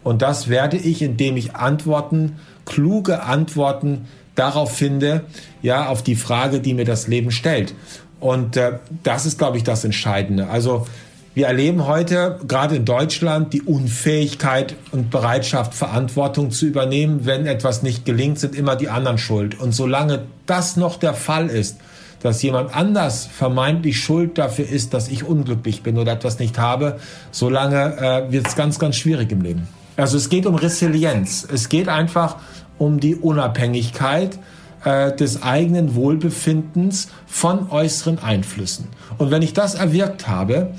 [0.03, 5.25] Und das werde ich, indem ich Antworten, kluge Antworten darauf finde,
[5.61, 7.73] ja, auf die Frage, die mir das Leben stellt.
[8.19, 10.47] Und äh, das ist, glaube ich, das Entscheidende.
[10.47, 10.87] Also
[11.35, 17.25] Wir erleben heute, gerade in Deutschland, die Unfähigkeit und Bereitschaft, Verantwortung zu übernehmen.
[17.25, 19.59] Wenn etwas nicht gelingt, sind immer die anderen schuld.
[19.59, 21.77] Und solange das noch der Fall ist,
[22.21, 26.99] dass jemand anders vermeintlich schuld dafür ist, dass ich unglücklich bin oder etwas nicht habe,
[27.31, 29.67] solange äh, wird es ganz, ganz schwierig im Leben.
[29.97, 31.47] Also es geht um Resilienz.
[31.51, 32.35] Es geht einfach
[32.77, 34.37] um die Unabhängigkeit
[34.85, 38.87] äh, des eigenen Wohlbefindens von äußeren Einflüssen.
[39.17, 40.73] Und wenn ich das erwirkt habe,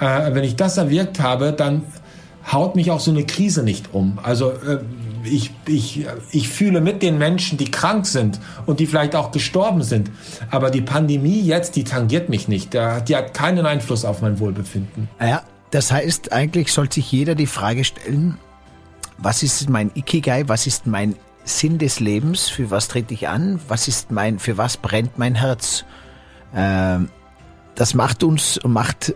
[0.00, 1.82] äh, wenn ich das erwirkt habe, dann
[2.50, 4.18] haut mich auch so eine Krise nicht um.
[4.22, 4.78] Also äh,
[5.24, 9.82] ich, ich, ich fühle mit den Menschen, die krank sind und die vielleicht auch gestorben
[9.82, 10.10] sind.
[10.50, 12.72] Aber die Pandemie jetzt, die tangiert mich nicht.
[12.74, 12.78] Die
[13.16, 15.08] hat keinen Einfluss auf mein Wohlbefinden.
[15.20, 18.38] Ja, das heißt, eigentlich sollte sich jeder die Frage stellen,
[19.18, 23.58] was ist mein Ikigai, was ist mein Sinn des Lebens, für was trete ich an,
[23.68, 25.84] was ist mein, für was brennt mein Herz.
[26.54, 27.08] Ähm,
[27.74, 29.14] das macht uns, macht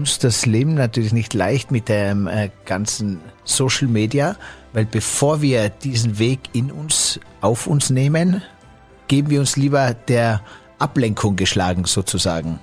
[0.00, 4.36] uns das Leben natürlich nicht leicht mit dem äh, ganzen Social Media,
[4.72, 8.42] weil bevor wir diesen Weg in uns, auf uns nehmen,
[9.08, 10.40] geben wir uns lieber der
[10.78, 12.60] Ablenkung geschlagen sozusagen.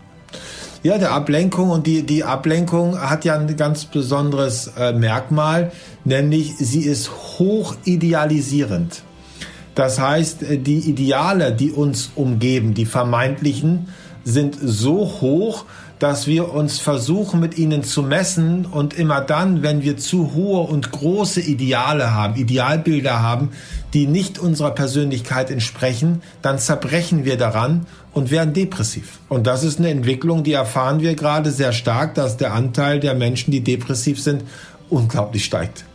[0.82, 5.71] Ja, der Ablenkung und die, die Ablenkung hat ja ein ganz besonderes äh, Merkmal,
[6.06, 9.04] nämlich sie ist hoch idealisierend.
[9.76, 13.89] Das heißt, äh, die Ideale, die uns umgeben, die vermeintlichen,
[14.23, 15.65] sind so hoch,
[15.99, 20.62] dass wir uns versuchen, mit ihnen zu messen und immer dann, wenn wir zu hohe
[20.67, 23.49] und große Ideale haben, Idealbilder haben,
[23.93, 29.19] die nicht unserer Persönlichkeit entsprechen, dann zerbrechen wir daran und werden depressiv.
[29.27, 33.15] Und das ist eine Entwicklung, die erfahren wir gerade sehr stark, dass der Anteil der
[33.15, 34.43] Menschen, die depressiv sind,
[34.89, 35.86] unglaublich steigt.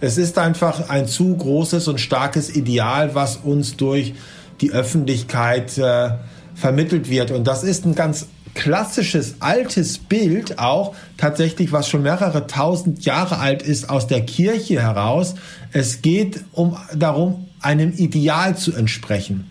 [0.00, 4.14] Es ist einfach ein zu großes und starkes Ideal, was uns durch
[4.60, 6.10] die Öffentlichkeit äh,
[6.54, 7.30] vermittelt wird.
[7.30, 13.38] Und das ist ein ganz klassisches altes Bild auch tatsächlich, was schon mehrere tausend Jahre
[13.38, 15.34] alt ist, aus der Kirche heraus.
[15.72, 19.50] Es geht um darum, einem Ideal zu entsprechen.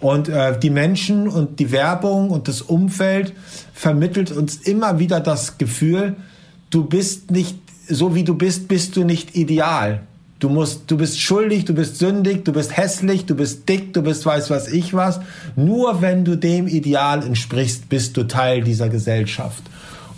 [0.00, 3.32] Und äh, die Menschen und die Werbung und das Umfeld
[3.74, 6.16] vermittelt uns immer wieder das Gefühl,
[6.70, 10.02] du bist nicht so wie du bist, bist du nicht ideal.
[10.38, 14.02] Du musst, du bist schuldig, du bist sündig, du bist hässlich, du bist dick, du
[14.02, 15.20] bist weiß was ich was.
[15.56, 19.64] Nur wenn du dem Ideal entsprichst, bist du Teil dieser Gesellschaft.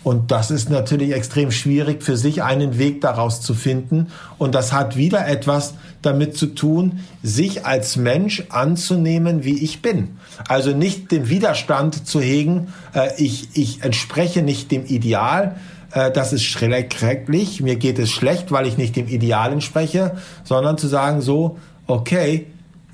[0.02, 4.08] Und das ist natürlich extrem schwierig, für sich einen Weg daraus zu finden.
[4.38, 10.16] Und das hat wieder etwas damit zu tun, sich als Mensch anzunehmen, wie ich bin.
[10.48, 15.56] Also nicht den Widerstand zu hegen, äh, ich, ich entspreche nicht dem Ideal,
[15.92, 20.78] äh, das ist schrecklich, mir geht es schlecht, weil ich nicht dem Ideal entspreche, sondern
[20.78, 22.46] zu sagen so, okay,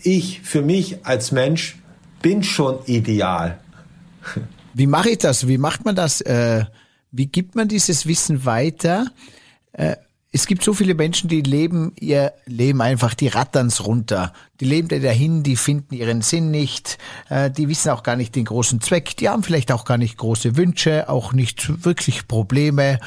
[0.02, 1.78] ich für mich als Mensch
[2.22, 3.58] bin schon ideal.
[4.74, 5.48] Wie mache ich das?
[5.48, 6.20] Wie macht man das?
[6.20, 6.64] Äh,
[7.10, 9.06] wie gibt man dieses Wissen weiter?
[9.72, 9.96] Äh,
[10.36, 14.34] es gibt so viele Menschen, die leben ihr Leben einfach, die ratterns runter.
[14.60, 16.98] Die leben da dahin, die finden ihren Sinn nicht,
[17.30, 20.18] äh, die wissen auch gar nicht den großen Zweck, die haben vielleicht auch gar nicht
[20.18, 23.00] große Wünsche, auch nicht wirklich Probleme.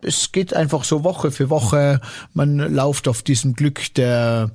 [0.00, 2.00] Es geht einfach so Woche für Woche,
[2.34, 4.52] man lauft auf diesem Glück der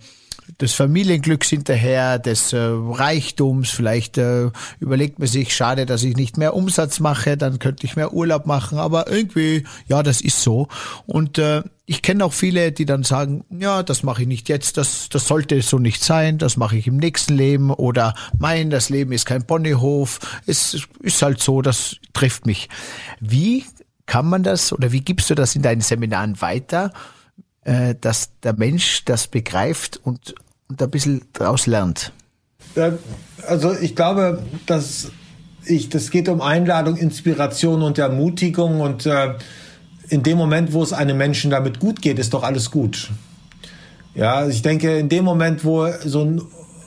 [0.62, 3.72] des Familienglücks hinterher, des äh, Reichtums.
[3.72, 7.96] Vielleicht äh, überlegt man sich, schade, dass ich nicht mehr Umsatz mache, dann könnte ich
[7.96, 8.78] mehr Urlaub machen.
[8.78, 10.68] Aber irgendwie, ja, das ist so.
[11.08, 14.78] Und äh, ich kenne auch viele, die dann sagen, ja, das mache ich nicht jetzt,
[14.78, 18.90] das, das sollte so nicht sein, das mache ich im nächsten Leben oder mein, das
[18.90, 22.70] Leben ist kein Ponyhof, es ist halt so, das trifft mich.
[23.20, 23.66] Wie
[24.08, 26.92] kann man das oder wie gibst du das in deinen Seminaren weiter?
[27.66, 30.36] äh, dass der Mensch das begreift und,
[30.70, 32.14] und ein bisschen daraus lernt?
[33.46, 35.12] Also ich glaube, dass
[35.66, 39.34] ich, das geht um Einladung, Inspiration und Ermutigung und äh,
[40.10, 43.10] in dem Moment, wo es einem Menschen damit gut geht, ist doch alles gut.
[44.14, 46.42] Ja, ich denke, in dem Moment, wo so ein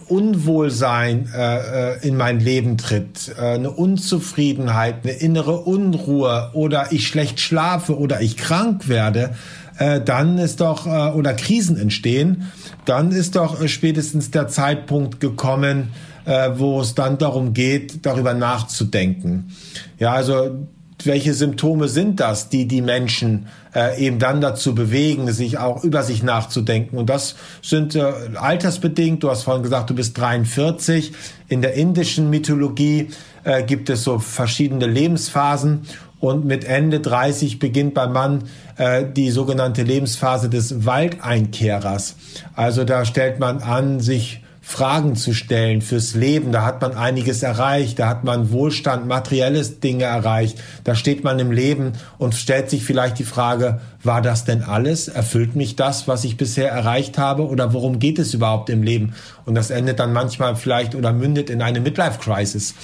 [0.09, 7.07] Unwohlsein äh, äh in mein Leben tritt, äh, eine Unzufriedenheit, eine innere Unruhe oder ich
[7.07, 9.35] schlecht schlafe oder ich krank werde,
[9.79, 12.51] äh, dann ist doch, äh, oder Krisen entstehen,
[12.85, 15.93] dann ist doch äh, spätestens der Zeitpunkt gekommen,
[16.25, 19.53] äh, wo es dann darum geht, darüber nachzudenken.
[19.99, 20.67] Ja, also
[21.05, 26.03] welche Symptome sind das, die die Menschen äh, eben dann dazu bewegen, sich auch über
[26.03, 26.99] sich nachzudenken?
[26.99, 29.23] Und das sind äh, altersbedingt.
[29.23, 31.13] Du hast vorhin gesagt, du bist 43.
[31.49, 33.11] In der indischen Mythologie
[33.45, 35.83] äh, gibt es so verschiedene Lebensphasen
[36.21, 38.45] und mit Ende 30 beginnt beim Mann
[38.77, 42.17] äh, die sogenannte Lebensphase des Waldeinkehrers.
[42.55, 46.53] Also da stellt man an, sich Fragen zu stellen fürs Leben.
[46.53, 50.59] Da hat man einiges erreicht, da hat man Wohlstand, materielles Dinge erreicht.
[50.85, 55.09] Da steht man im Leben und stellt sich vielleicht die Frage, war das denn alles?
[55.09, 57.49] Erfüllt mich das, was ich bisher erreicht habe?
[57.49, 59.15] Oder worum geht es überhaupt im Leben?
[59.47, 62.75] Und das endet dann manchmal vielleicht oder mündet in eine Midlife-Crisis.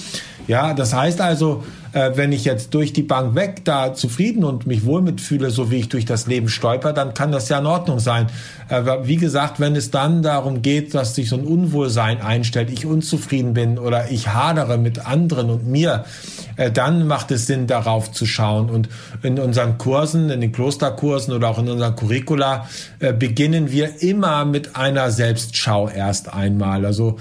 [0.47, 4.66] Ja, das heißt also, äh, wenn ich jetzt durch die Bank weg da zufrieden und
[4.66, 7.66] mich wohl mitfühle, so wie ich durch das Leben stolper, dann kann das ja in
[7.66, 8.26] Ordnung sein.
[8.68, 12.84] Aber wie gesagt, wenn es dann darum geht, dass sich so ein Unwohlsein einstellt, ich
[12.84, 16.05] unzufrieden bin oder ich hadere mit anderen und mir,
[16.57, 18.68] äh, dann macht es Sinn, darauf zu schauen.
[18.68, 18.88] Und
[19.22, 22.68] in unseren Kursen, in den Klosterkursen oder auch in unseren Curricula
[22.99, 26.84] äh, beginnen wir immer mit einer Selbstschau erst einmal.
[26.84, 27.16] Also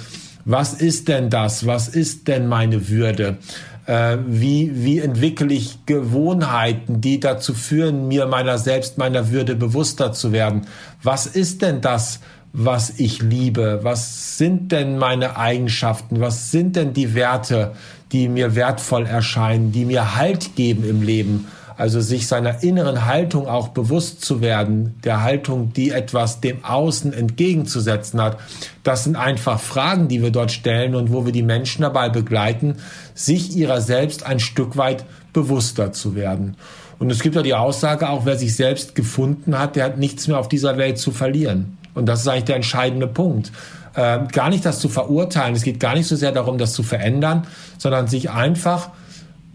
[0.45, 1.65] was ist denn das?
[1.65, 3.37] Was ist denn meine Würde?
[3.85, 10.13] Äh, wie, wie entwickle ich Gewohnheiten, die dazu führen, mir meiner selbst, meiner Würde bewusster
[10.13, 10.67] zu werden?
[11.01, 12.19] Was ist denn das,
[12.53, 13.79] was ich liebe?
[13.83, 16.21] Was sind denn meine Eigenschaften?
[16.21, 17.73] Was sind denn die Werte,
[18.11, 21.47] die mir wertvoll erscheinen, die mir Halt geben im Leben?
[21.78, 27.13] Also sich seiner inneren Haltung auch bewusst zu werden, der Haltung, die etwas dem Außen
[27.13, 28.38] entgegenzusetzen hat.
[28.84, 32.76] Das sind einfach Fragen, die wir dort stellen und wo wir die Menschen dabei begleiten,
[33.15, 36.55] sich ihrer selbst ein Stück weit bewusster zu werden.
[36.99, 40.28] Und es gibt ja die Aussage, auch wer sich selbst gefunden hat, der hat nichts
[40.28, 41.78] mehr auf dieser Welt zu verlieren.
[41.95, 43.51] Und das ist eigentlich der entscheidende Punkt.
[43.95, 45.55] Äh, gar nicht das zu verurteilen.
[45.55, 47.45] Es geht gar nicht so sehr darum, das zu verändern,
[47.78, 48.89] sondern sich einfach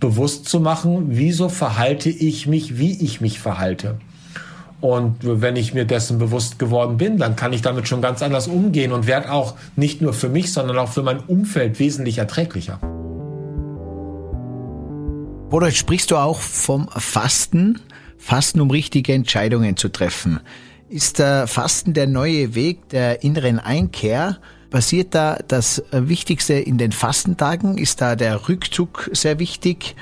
[0.01, 3.99] bewusst zu machen, wieso verhalte ich mich, wie ich mich verhalte.
[4.81, 8.47] Und wenn ich mir dessen bewusst geworden bin, dann kann ich damit schon ganz anders
[8.47, 12.79] umgehen und werde auch nicht nur für mich, sondern auch für mein Umfeld wesentlich erträglicher.
[15.51, 17.81] Oder sprichst du auch vom Fasten,
[18.19, 20.41] Fasten, um richtige Entscheidungen zu treffen.
[20.89, 24.39] Ist der Fasten der neue Weg der inneren Einkehr?
[24.71, 27.79] Passiert da das Wichtigste in den Fastentagen?
[27.79, 29.97] Ist da der Rückzug sehr wichtig?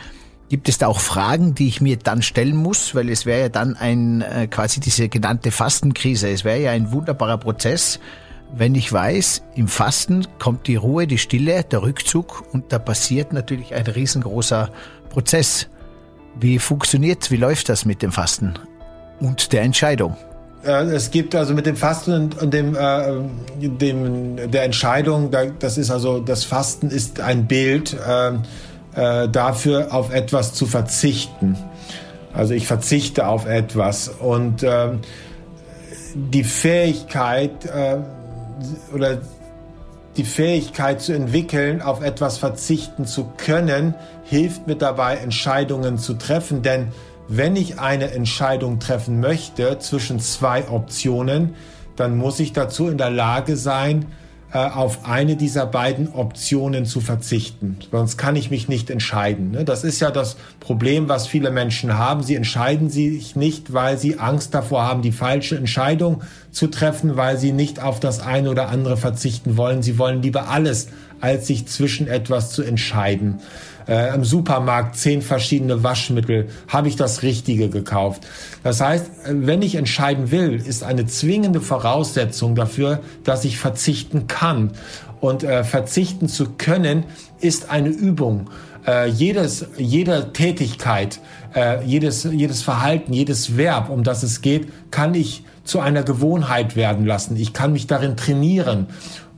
[0.48, 2.94] Gibt es da auch Fragen, die ich mir dann stellen muss?
[2.94, 6.28] Weil es wäre ja dann ein, äh, quasi diese genannte Fastenkrise.
[6.28, 8.00] Es wäre ja ein wunderbarer Prozess,
[8.54, 13.32] wenn ich weiß, im Fasten kommt die Ruhe, die Stille, der Rückzug und da passiert
[13.32, 14.70] natürlich ein riesengroßer
[15.10, 15.68] Prozess.
[16.38, 18.54] Wie funktioniert, wie läuft das mit dem Fasten
[19.20, 20.16] und der Entscheidung?
[20.66, 23.06] Äh, es gibt also mit dem Fasten und dem, äh,
[23.56, 28.32] dem der Entscheidung, das ist also das Fasten ist ein Bild äh,
[28.94, 31.56] äh, dafür, auf etwas zu verzichten.
[32.34, 34.90] Also ich verzichte auf etwas und äh,
[36.14, 37.98] die Fähigkeit äh,
[38.94, 39.18] oder
[40.16, 43.94] die Fähigkeit zu entwickeln, auf etwas verzichten zu können,
[44.24, 46.88] hilft mir dabei, Entscheidungen zu treffen, denn
[47.28, 51.54] wenn ich eine Entscheidung treffen möchte zwischen zwei Optionen,
[51.96, 54.06] dann muss ich dazu in der Lage sein,
[54.52, 57.78] äh, auf eine dieser beiden Optionen zu verzichten.
[57.90, 59.50] Sonst kann ich mich nicht entscheiden.
[59.50, 59.64] Ne?
[59.64, 62.22] Das ist ja das Problem, was viele Menschen haben.
[62.22, 66.22] Sie entscheiden sich nicht, weil sie Angst davor haben, die falsche Entscheidung
[66.52, 69.82] zu treffen, weil sie nicht auf das eine oder andere verzichten wollen.
[69.82, 70.88] Sie wollen lieber alles,
[71.20, 73.40] als sich zwischen etwas zu entscheiden
[73.88, 78.26] äh, im Supermarkt zehn verschiedene Waschmittel, habe ich das Richtige gekauft.
[78.62, 84.72] Das heißt, wenn ich entscheiden will, ist eine zwingende Voraussetzung dafür, dass ich verzichten kann.
[85.20, 87.04] Und äh, verzichten zu können,
[87.40, 88.50] ist eine Übung.
[88.86, 91.20] Äh, jedes, jede Tätigkeit,
[91.54, 96.76] äh, jedes, jedes Verhalten, jedes Verb, um das es geht, kann ich zu einer Gewohnheit
[96.76, 97.36] werden lassen.
[97.36, 98.86] Ich kann mich darin trainieren.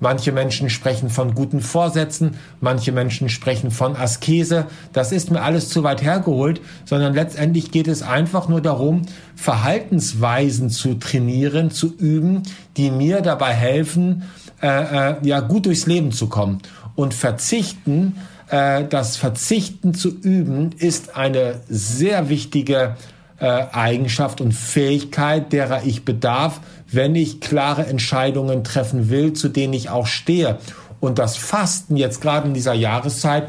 [0.00, 4.66] Manche Menschen sprechen von guten Vorsätzen, manche Menschen sprechen von Askese.
[4.92, 9.02] Das ist mir alles zu weit hergeholt, sondern letztendlich geht es einfach nur darum,
[9.34, 12.44] Verhaltensweisen zu trainieren, zu üben,
[12.76, 14.22] die mir dabei helfen,
[14.62, 16.58] äh, äh, ja gut durchs Leben zu kommen.
[16.94, 18.16] Und verzichten,
[18.50, 22.96] äh, das Verzichten zu üben, ist eine sehr wichtige
[23.40, 26.60] äh, Eigenschaft und Fähigkeit, derer ich bedarf,
[26.90, 30.58] wenn ich klare Entscheidungen treffen will, zu denen ich auch stehe.
[31.00, 33.48] Und das Fasten jetzt gerade in dieser Jahreszeit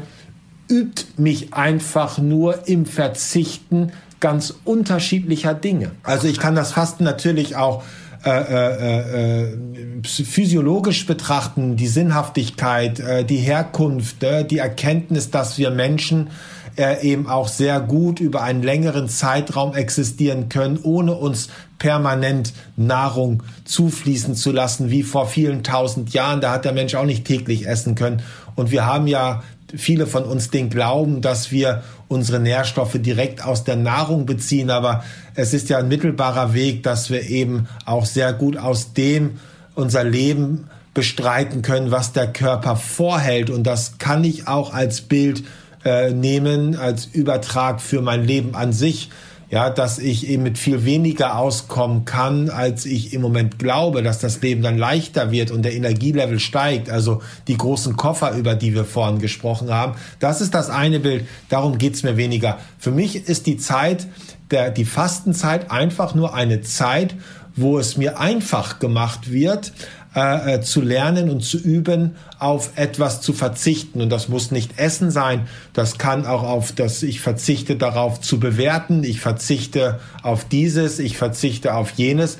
[0.70, 5.92] übt mich einfach nur im Verzichten ganz unterschiedlicher Dinge.
[6.02, 7.82] Also ich kann das Fasten natürlich auch
[8.22, 9.56] äh, äh, äh,
[10.04, 16.28] physiologisch betrachten, die Sinnhaftigkeit, äh, die Herkunft, äh, die Erkenntnis, dass wir Menschen
[16.76, 21.48] äh, eben auch sehr gut über einen längeren Zeitraum existieren können, ohne uns
[21.80, 26.40] permanent Nahrung zufließen zu lassen, wie vor vielen tausend Jahren.
[26.40, 28.22] Da hat der Mensch auch nicht täglich essen können.
[28.54, 29.42] Und wir haben ja
[29.74, 34.70] viele von uns den Glauben, dass wir unsere Nährstoffe direkt aus der Nahrung beziehen.
[34.70, 35.02] Aber
[35.34, 39.40] es ist ja ein mittelbarer Weg, dass wir eben auch sehr gut aus dem
[39.74, 43.48] unser Leben bestreiten können, was der Körper vorhält.
[43.48, 45.44] Und das kann ich auch als Bild
[45.84, 49.08] äh, nehmen, als Übertrag für mein Leben an sich
[49.50, 54.20] ja, dass ich eben mit viel weniger auskommen kann, als ich im Moment glaube, dass
[54.20, 56.88] das Leben dann leichter wird und der Energielevel steigt.
[56.88, 61.26] Also die großen Koffer, über die wir vorhin gesprochen haben, das ist das eine Bild.
[61.48, 62.58] Darum geht's mir weniger.
[62.78, 64.06] Für mich ist die Zeit,
[64.52, 67.16] der, die Fastenzeit einfach nur eine Zeit,
[67.56, 69.72] wo es mir einfach gemacht wird,
[70.14, 74.00] äh, äh, zu lernen und zu üben, auf etwas zu verzichten.
[74.00, 75.46] Und das muss nicht Essen sein.
[75.72, 79.04] Das kann auch auf das, ich verzichte darauf zu bewerten.
[79.04, 80.98] Ich verzichte auf dieses.
[80.98, 82.38] Ich verzichte auf jenes.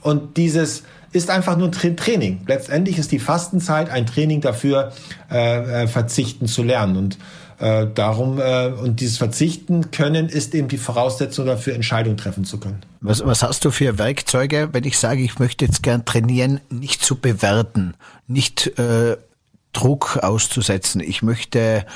[0.00, 2.40] Und dieses ist einfach nur ein Training.
[2.46, 4.92] Letztendlich ist die Fastenzeit ein Training dafür,
[5.30, 6.96] äh, äh, verzichten zu lernen.
[6.96, 7.18] Und
[7.62, 12.58] äh, darum, äh, und dieses Verzichten können ist eben die Voraussetzung dafür, Entscheidungen treffen zu
[12.58, 12.80] können.
[13.00, 17.04] Was, was hast du für Werkzeuge, wenn ich sage, ich möchte jetzt gern trainieren, nicht
[17.04, 17.94] zu bewerten,
[18.26, 19.16] nicht äh,
[19.72, 21.00] Druck auszusetzen.
[21.00, 21.86] Ich möchte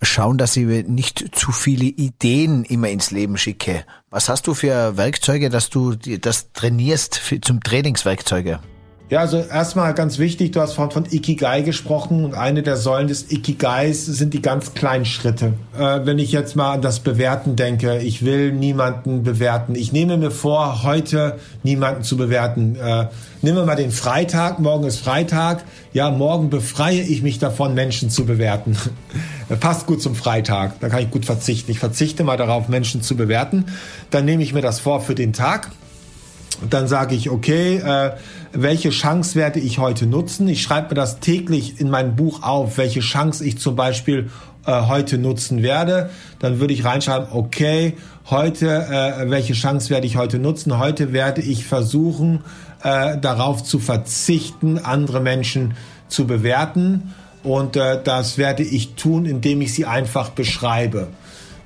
[0.00, 3.84] schauen, dass ich nicht zu viele Ideen immer ins Leben schicke.
[4.10, 8.60] Was hast du für Werkzeuge, dass du das trainierst für, zum Trainingswerkzeuge?
[9.08, 13.06] Ja, also erstmal ganz wichtig, du hast vorhin von Ikigai gesprochen und eine der Säulen
[13.06, 15.52] des Ikigais sind die ganz kleinen Schritte.
[15.78, 19.76] Äh, wenn ich jetzt mal an das Bewerten denke, ich will niemanden bewerten.
[19.76, 22.74] Ich nehme mir vor, heute niemanden zu bewerten.
[22.74, 23.06] Äh,
[23.42, 25.62] nehmen wir mal den Freitag, morgen ist Freitag.
[25.92, 28.76] Ja, morgen befreie ich mich davon, Menschen zu bewerten.
[29.60, 31.70] Passt gut zum Freitag, da kann ich gut verzichten.
[31.70, 33.66] Ich verzichte mal darauf, Menschen zu bewerten.
[34.10, 35.70] Dann nehme ich mir das vor für den Tag
[36.70, 38.12] dann sage ich, okay, äh,
[38.62, 40.48] welche Chance werde ich heute nutzen?
[40.48, 44.30] Ich schreibe mir das täglich in mein Buch auf, welche Chance ich zum Beispiel
[44.66, 46.10] äh, heute nutzen werde.
[46.38, 47.94] Dann würde ich reinschreiben, okay,
[48.30, 50.78] heute, äh, welche Chance werde ich heute nutzen?
[50.78, 52.40] Heute werde ich versuchen,
[52.82, 55.74] äh, darauf zu verzichten, andere Menschen
[56.08, 57.14] zu bewerten.
[57.42, 61.08] Und äh, das werde ich tun, indem ich sie einfach beschreibe.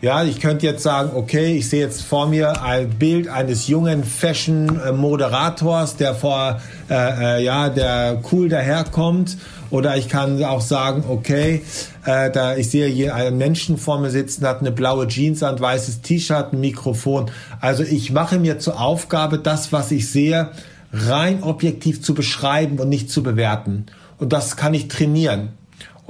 [0.03, 4.03] Ja, ich könnte jetzt sagen, okay, ich sehe jetzt vor mir ein Bild eines jungen
[4.03, 6.94] Fashion-Moderators, der vor, äh,
[7.40, 9.36] äh, ja, der cool daherkommt.
[9.68, 11.61] Oder ich kann auch sagen, okay,
[12.07, 15.61] äh, da ich sehe hier einen Menschen vor mir sitzen, hat eine blaue Jeans an,
[15.61, 17.30] weißes T-Shirt, ein Mikrofon.
[17.61, 20.48] Also ich mache mir zur Aufgabe, das, was ich sehe,
[20.94, 23.84] rein objektiv zu beschreiben und nicht zu bewerten.
[24.16, 25.60] Und das kann ich trainieren.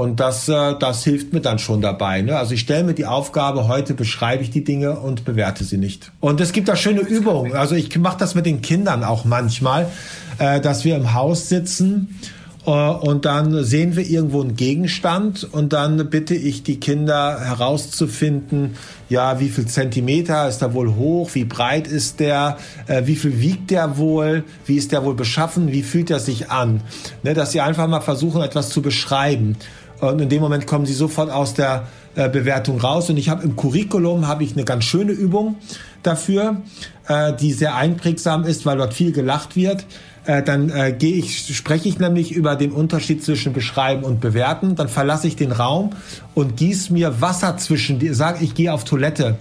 [0.01, 2.23] Und das, äh, das hilft mir dann schon dabei.
[2.23, 2.35] Ne?
[2.39, 6.11] Also ich stelle mir die Aufgabe, heute beschreibe ich die Dinge und bewerte sie nicht.
[6.21, 7.53] Und es gibt da schöne Übungen.
[7.55, 9.91] Also ich mache das mit den Kindern auch manchmal,
[10.39, 12.19] äh, dass wir im Haus sitzen
[12.67, 18.77] äh, und dann sehen wir irgendwo einen Gegenstand und dann bitte ich die Kinder herauszufinden,
[19.09, 23.41] ja, wie viel Zentimeter ist er wohl hoch, wie breit ist der, äh, wie viel
[23.41, 26.83] wiegt der wohl, wie ist der wohl beschaffen, wie fühlt er sich an.
[27.23, 29.57] Ne, dass sie einfach mal versuchen, etwas zu beschreiben.
[30.01, 33.11] Und in dem Moment kommen sie sofort aus der äh, Bewertung raus.
[33.11, 35.57] Und ich habe im Curriculum habe ich eine ganz schöne Übung
[36.03, 36.63] dafür,
[37.09, 39.85] äh, die sehr einprägsam ist, weil dort viel gelacht wird.
[40.25, 44.77] Äh, dann äh, gehe ich, spreche ich nämlich über den Unterschied zwischen beschreiben und bewerten.
[44.77, 45.91] Dann verlasse ich den Raum
[46.35, 49.39] und gieße mir Wasser zwischen die, sage ich gehe auf Toilette.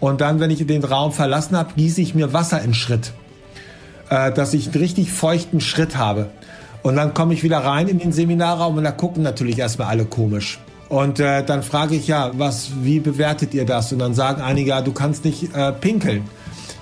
[0.00, 3.12] Und dann, wenn ich den Raum verlassen habe, gieße ich mir Wasser in Schritt,
[4.10, 6.30] äh, dass ich einen richtig feuchten Schritt habe.
[6.88, 10.06] Und dann komme ich wieder rein in den Seminarraum und da gucken natürlich erstmal alle
[10.06, 10.58] komisch.
[10.88, 13.92] Und äh, dann frage ich ja, was, wie bewertet ihr das?
[13.92, 16.24] Und dann sagen einige, ja, du kannst nicht äh, pinkeln.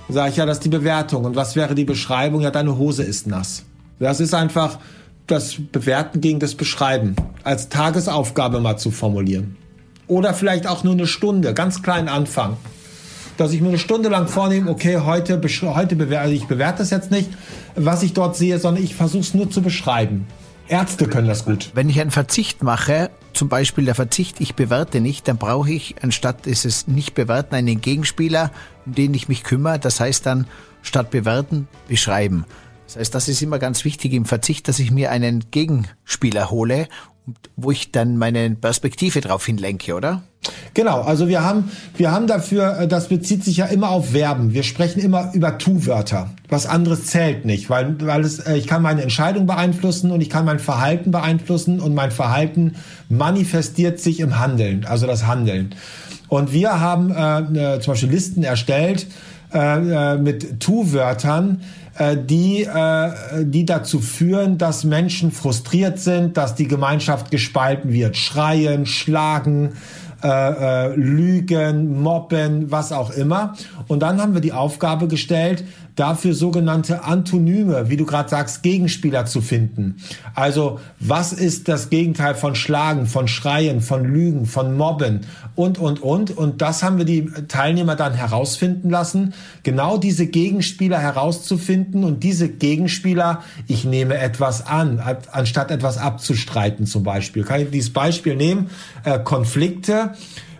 [0.07, 1.25] Dann sage ich, ja, das ist die Bewertung.
[1.25, 2.41] Und was wäre die Beschreibung?
[2.41, 3.65] Ja, deine Hose ist nass.
[3.99, 4.79] Das ist einfach
[5.27, 7.17] das Bewerten gegen das Beschreiben.
[7.43, 9.57] Als Tagesaufgabe mal zu formulieren.
[10.07, 12.59] Oder vielleicht auch nur eine Stunde, ganz kleinen Anfang
[13.37, 16.91] dass ich mir eine Stunde lang vornehme, okay, heute, heute bewerte also ich bewerte das
[16.91, 17.31] jetzt nicht,
[17.75, 20.27] was ich dort sehe, sondern ich versuche es nur zu beschreiben.
[20.69, 21.71] Ärzte können das gut.
[21.75, 25.97] Wenn ich einen Verzicht mache, zum Beispiel der Verzicht, ich bewerte nicht, dann brauche ich,
[26.03, 28.51] anstatt es nicht bewerten, einen Gegenspieler,
[28.85, 29.79] um den ich mich kümmere.
[29.79, 30.47] Das heißt dann,
[30.83, 32.47] statt bewerten, beschreiben.
[32.87, 36.89] Das heißt, das ist immer ganz wichtig im Verzicht, dass ich mir einen Gegenspieler hole,
[37.57, 40.23] wo ich dann meine Perspektive drauf hinlenke, oder?
[40.75, 44.53] Genau, also wir haben, wir haben dafür, äh, das bezieht sich ja immer auf Verben.
[44.53, 46.31] Wir sprechen immer über Tu-Wörter.
[46.49, 50.31] Was anderes zählt nicht, weil, weil es, äh, ich kann meine Entscheidung beeinflussen und ich
[50.31, 52.77] kann mein Verhalten beeinflussen und mein Verhalten
[53.09, 55.75] manifestiert sich im Handeln, also das Handeln.
[56.29, 59.07] Und wir haben äh, zum Beispiel Listen erstellt
[59.53, 61.63] äh, äh mit Tu-Wörtern,
[61.99, 63.11] äh, die, äh,
[63.45, 68.17] die dazu führen, dass Menschen frustriert sind, dass die Gemeinschaft gespalten wird.
[68.17, 69.73] Schreien, schlagen,
[70.23, 73.55] äh, äh, lügen, mobben, was auch immer.
[73.87, 75.65] Und dann haben wir die Aufgabe gestellt,
[75.97, 79.97] dafür sogenannte Antonyme, wie du gerade sagst, Gegenspieler zu finden.
[80.35, 85.23] Also was ist das Gegenteil von Schlagen, von Schreien, von Lügen, von Mobben
[85.55, 86.37] und, und, und.
[86.37, 89.33] Und das haben wir die Teilnehmer dann herausfinden lassen,
[89.63, 95.01] genau diese Gegenspieler herauszufinden und diese Gegenspieler, ich nehme etwas an,
[95.33, 97.43] anstatt etwas abzustreiten zum Beispiel.
[97.43, 98.71] Kann ich dieses Beispiel nehmen?
[99.05, 100.13] Äh, Konflikte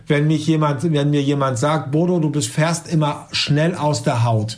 [0.07, 4.23] wenn mich jemand, wenn mir jemand sagt, Bodo, du bist fährst immer schnell aus der
[4.23, 4.57] Haut,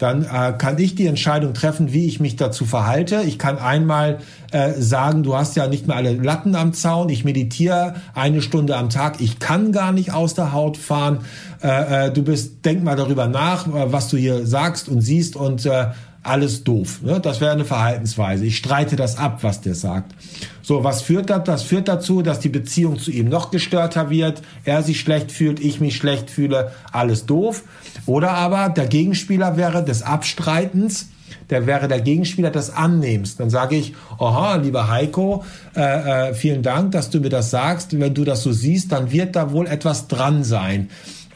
[0.00, 3.20] dann äh, kann ich die Entscheidung treffen, wie ich mich dazu verhalte.
[3.26, 4.20] Ich kann einmal
[4.50, 8.76] äh, sagen, du hast ja nicht mehr alle Latten am Zaun, ich meditiere eine Stunde
[8.78, 11.18] am Tag, ich kann gar nicht aus der Haut fahren.
[11.62, 15.36] Äh, äh, du bist, denk mal darüber nach, äh, was du hier sagst und siehst
[15.36, 15.88] und äh,
[16.22, 17.00] alles doof.
[17.02, 17.20] Ne?
[17.20, 18.44] Das wäre eine Verhaltensweise.
[18.44, 20.14] Ich streite das ab, was der sagt.
[20.62, 21.44] So, was führt das?
[21.44, 25.60] Das führt dazu, dass die Beziehung zu ihm noch gestörter wird, er sich schlecht fühlt,
[25.60, 27.64] ich mich schlecht fühle, alles doof.
[28.06, 31.08] Oder aber der Gegenspieler wäre des Abstreitens,
[31.48, 33.36] der wäre der Gegenspieler des Annehmens.
[33.36, 35.44] Dann sage ich, aha, lieber Heiko,
[35.74, 37.98] äh, äh, vielen Dank, dass du mir das sagst.
[37.98, 40.90] Wenn du das so siehst, dann wird da wohl etwas dran sein.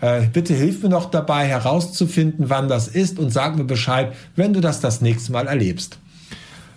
[0.04, 4.52] Äh, bitte hilf mir noch dabei herauszufinden, wann das ist und sag mir Bescheid, wenn
[4.52, 5.96] du das das nächste Mal erlebst.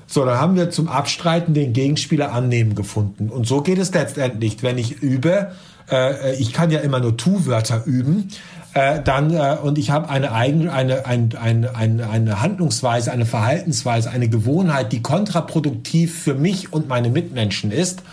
[0.05, 3.28] So, dann haben wir zum Abstreiten den Gegenspieler annehmen gefunden.
[3.28, 5.51] Und so geht es letztendlich, wenn ich übe.
[5.91, 8.30] Äh, ich kann ja immer nur Tu-Wörter üben.
[8.73, 14.09] Äh, dann äh, und ich habe eine eine, ein, eine, eine, eine Handlungsweise, eine Verhaltensweise,
[14.09, 18.03] eine Gewohnheit, die kontraproduktiv für mich und meine Mitmenschen ist,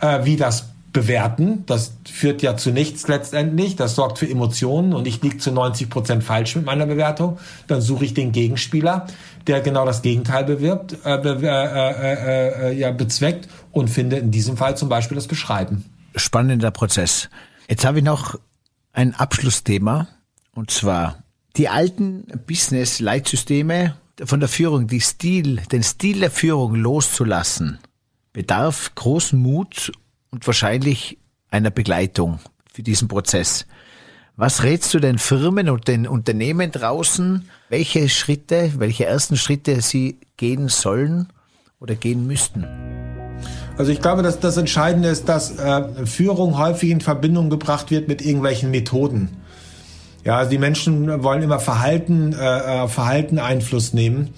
[0.00, 1.64] äh, wie das bewerten.
[1.66, 3.76] Das führt ja zu nichts letztendlich.
[3.76, 7.38] Das sorgt für Emotionen und ich liege zu 90 Prozent falsch mit meiner Bewertung.
[7.66, 9.06] Dann suche ich den Gegenspieler,
[9.46, 14.30] der genau das Gegenteil bewirbt, äh, be, äh, äh, äh, ja, bezweckt und finde in
[14.30, 15.84] diesem Fall zum Beispiel das Beschreiben.
[16.14, 17.30] Spannender Prozess.
[17.68, 18.38] Jetzt habe ich noch
[18.92, 20.08] ein Abschlussthema
[20.54, 21.22] und zwar
[21.56, 27.78] die alten Business-Leitsysteme von der Führung, die Stil, den Stil der Führung loszulassen,
[28.32, 29.92] bedarf großen Mut
[30.32, 31.18] und wahrscheinlich
[31.50, 32.40] einer Begleitung
[32.72, 33.66] für diesen Prozess.
[34.34, 40.18] Was rätst du den Firmen und den Unternehmen draußen, welche Schritte, welche ersten Schritte sie
[40.38, 41.28] gehen sollen
[41.78, 42.66] oder gehen müssten?
[43.76, 48.08] Also ich glaube, dass das Entscheidende ist, dass äh, Führung häufig in Verbindung gebracht wird
[48.08, 49.36] mit irgendwelchen Methoden.
[50.24, 54.30] Ja, also die Menschen wollen immer Verhalten, äh, äh Verhalten Einfluss nehmen.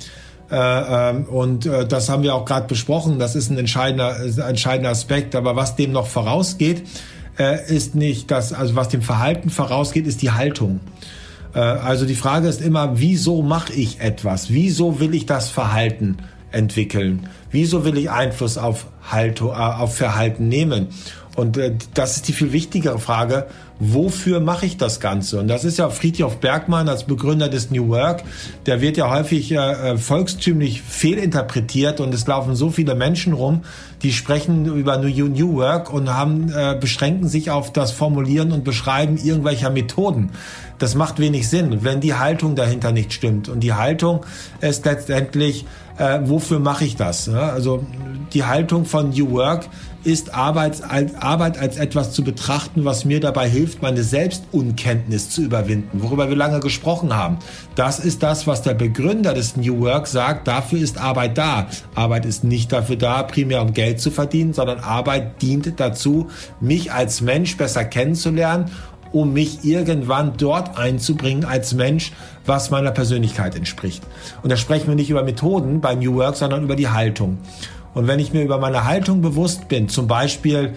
[0.55, 3.18] Äh, ähm, und äh, das haben wir auch gerade besprochen.
[3.18, 4.16] Das ist ein entscheidender,
[4.48, 5.34] entscheidender Aspekt.
[5.34, 6.84] Aber was dem noch vorausgeht,
[7.40, 10.80] äh, ist nicht das, also was dem Verhalten vorausgeht, ist die Haltung.
[11.52, 14.50] Also die Frage ist immer, wieso mache ich etwas?
[14.50, 16.16] Wieso will ich das Verhalten
[16.50, 17.28] entwickeln?
[17.52, 20.88] Wieso will ich Einfluss auf, Haltung, auf Verhalten nehmen?
[21.37, 23.47] Und äh, das ist die viel wichtigere Frage,
[23.80, 25.41] wofür mache ich das Ganze?
[25.41, 28.22] Und das ist ja Friedhof Bergmann als Begründer des New Work,
[28.66, 33.62] der wird ja häufig äh, äh, volkstümlich fehlinterpretiert und es laufen so viele Menschen rum,
[34.03, 38.64] die sprechen über New, New Work und haben, äh, beschränken sich auf das Formulieren und
[38.64, 40.30] Beschreiben irgendwelcher Methoden.
[40.78, 43.49] Das macht wenig Sinn, wenn die Haltung dahinter nicht stimmt.
[43.49, 44.24] Und die Haltung
[44.61, 45.64] ist letztendlich,
[45.99, 47.26] äh, wofür mache ich das?
[47.26, 47.51] Ja?
[47.51, 47.85] Also
[48.32, 49.68] die Haltung von New Work
[50.05, 55.42] ist Arbeit als, Arbeit als etwas zu betrachten, was mir dabei hilft, meine Selbstunkenntnis zu
[55.42, 57.38] überwinden, worüber wir lange gesprochen haben.
[57.74, 60.46] Das ist das, was der Begründer des New Work sagt.
[60.46, 61.66] Dafür ist Arbeit da.
[61.94, 66.28] Arbeit ist nicht dafür da, primär um Geld zu verdienen, sondern Arbeit dient dazu,
[66.61, 68.70] mich als Mensch besser kennenzulernen
[69.14, 72.12] um mich irgendwann dort einzubringen als Mensch,
[72.44, 74.02] was meiner Persönlichkeit entspricht.
[74.42, 77.38] Und da sprechen wir nicht über Methoden beim New Work, sondern über die Haltung.
[77.94, 80.74] Und wenn ich mir über meine Haltung bewusst bin, zum Beispiel,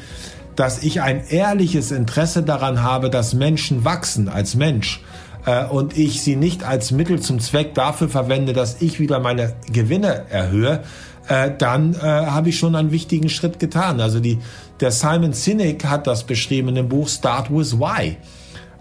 [0.56, 5.02] dass ich ein ehrliches Interesse daran habe, dass Menschen wachsen als Mensch,
[5.48, 9.54] äh, und ich sie nicht als Mittel zum Zweck dafür verwende, dass ich wieder meine
[9.72, 10.84] Gewinne erhöhe,
[11.28, 14.00] äh, dann äh, habe ich schon einen wichtigen Schritt getan.
[14.00, 14.40] Also die,
[14.80, 18.18] der Simon Sinek hat das beschrieben in dem Buch Start with Why.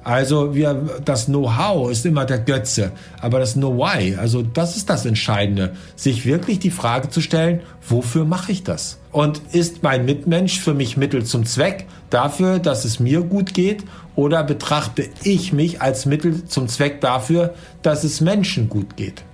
[0.07, 5.05] Also wir, das Know-how ist immer der Götze, aber das Know-why, also das ist das
[5.05, 8.99] Entscheidende, sich wirklich die Frage zu stellen, wofür mache ich das?
[9.11, 13.83] Und ist mein Mitmensch für mich Mittel zum Zweck dafür, dass es mir gut geht?
[14.15, 19.25] Oder betrachte ich mich als Mittel zum Zweck dafür, dass es Menschen gut geht?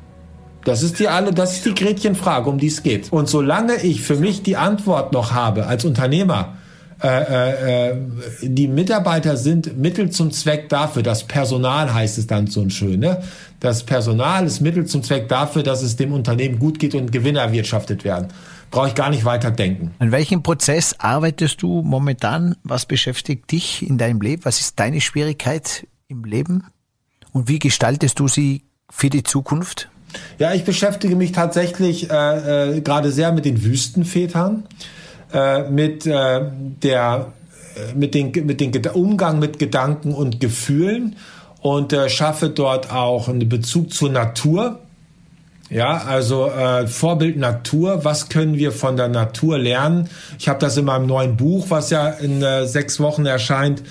[0.64, 3.12] Das ist die alle, das ist die Gretchenfrage, um die es geht.
[3.12, 6.56] Und solange ich für mich die Antwort noch habe als Unternehmer,
[7.02, 7.96] äh, äh,
[8.42, 13.22] die Mitarbeiter sind Mittel zum Zweck dafür, das Personal heißt es dann so schön, ne?
[13.58, 17.40] Das Personal ist Mittel zum Zweck dafür, dass es dem Unternehmen gut geht und Gewinne
[17.40, 18.28] erwirtschaftet werden.
[18.70, 19.90] Brauche ich gar nicht weiter denken.
[19.98, 22.56] An welchem Prozess arbeitest du momentan?
[22.62, 24.44] Was beschäftigt dich in deinem Leben?
[24.44, 26.64] Was ist deine Schwierigkeit im Leben?
[27.32, 29.91] Und wie gestaltest du sie für die Zukunft?
[30.38, 34.64] Ja, ich beschäftige mich tatsächlich äh, äh, gerade sehr mit den Wüstenvätern,
[35.32, 36.40] äh, mit äh,
[36.82, 37.32] der
[37.76, 41.16] äh, mit den mit den Umgang mit Gedanken und Gefühlen
[41.60, 44.80] und äh, schaffe dort auch einen Bezug zur Natur.
[45.70, 48.04] Ja, also äh, Vorbild Natur.
[48.04, 50.10] Was können wir von der Natur lernen?
[50.38, 53.82] Ich habe das in meinem neuen Buch, was ja in äh, sechs Wochen erscheint,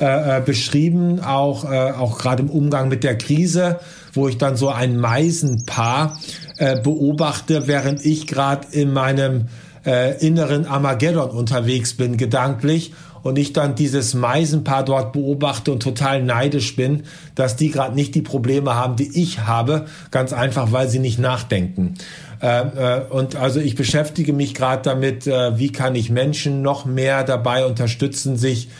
[0.00, 1.20] äh, äh beschrieben.
[1.20, 3.80] Auch äh, auch gerade im Umgang mit der Krise,
[4.12, 6.18] wo ich dann so ein Meisenpaar
[6.58, 9.46] äh, beobachte, während ich gerade in meinem
[9.84, 12.92] äh, inneren Armageddon unterwegs bin, gedanklich
[13.22, 18.14] und ich dann dieses Meisenpaar dort beobachte und total neidisch bin, dass die gerade nicht
[18.14, 21.94] die Probleme haben, die ich habe, ganz einfach, weil sie nicht nachdenken.
[22.40, 26.84] Äh, äh, und also ich beschäftige mich gerade damit, äh, wie kann ich Menschen noch
[26.84, 28.70] mehr dabei unterstützen, sich äh,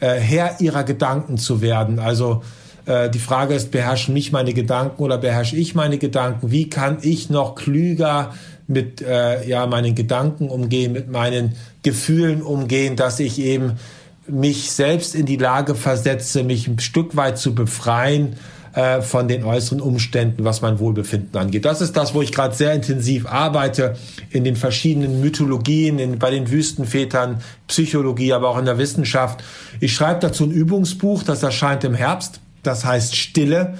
[0.00, 1.98] Herr ihrer Gedanken zu werden.
[1.98, 2.42] Also
[2.86, 6.50] äh, die Frage ist, beherrschen mich meine Gedanken oder beherrsche ich meine Gedanken?
[6.50, 8.34] Wie kann ich noch klüger
[8.66, 13.74] mit äh, ja meinen Gedanken umgehen, mit meinen Gefühlen umgehen, dass ich eben
[14.26, 18.36] mich selbst in die Lage versetze, mich ein Stück weit zu befreien
[18.74, 21.64] äh, von den äußeren Umständen, was mein Wohlbefinden angeht.
[21.64, 23.96] Das ist das, wo ich gerade sehr intensiv arbeite
[24.30, 29.42] in den verschiedenen Mythologien, in, bei den Wüstenvätern, Psychologie, aber auch in der Wissenschaft.
[29.80, 32.40] Ich schreibe dazu ein Übungsbuch, das erscheint im Herbst.
[32.62, 33.74] Das heißt Stille.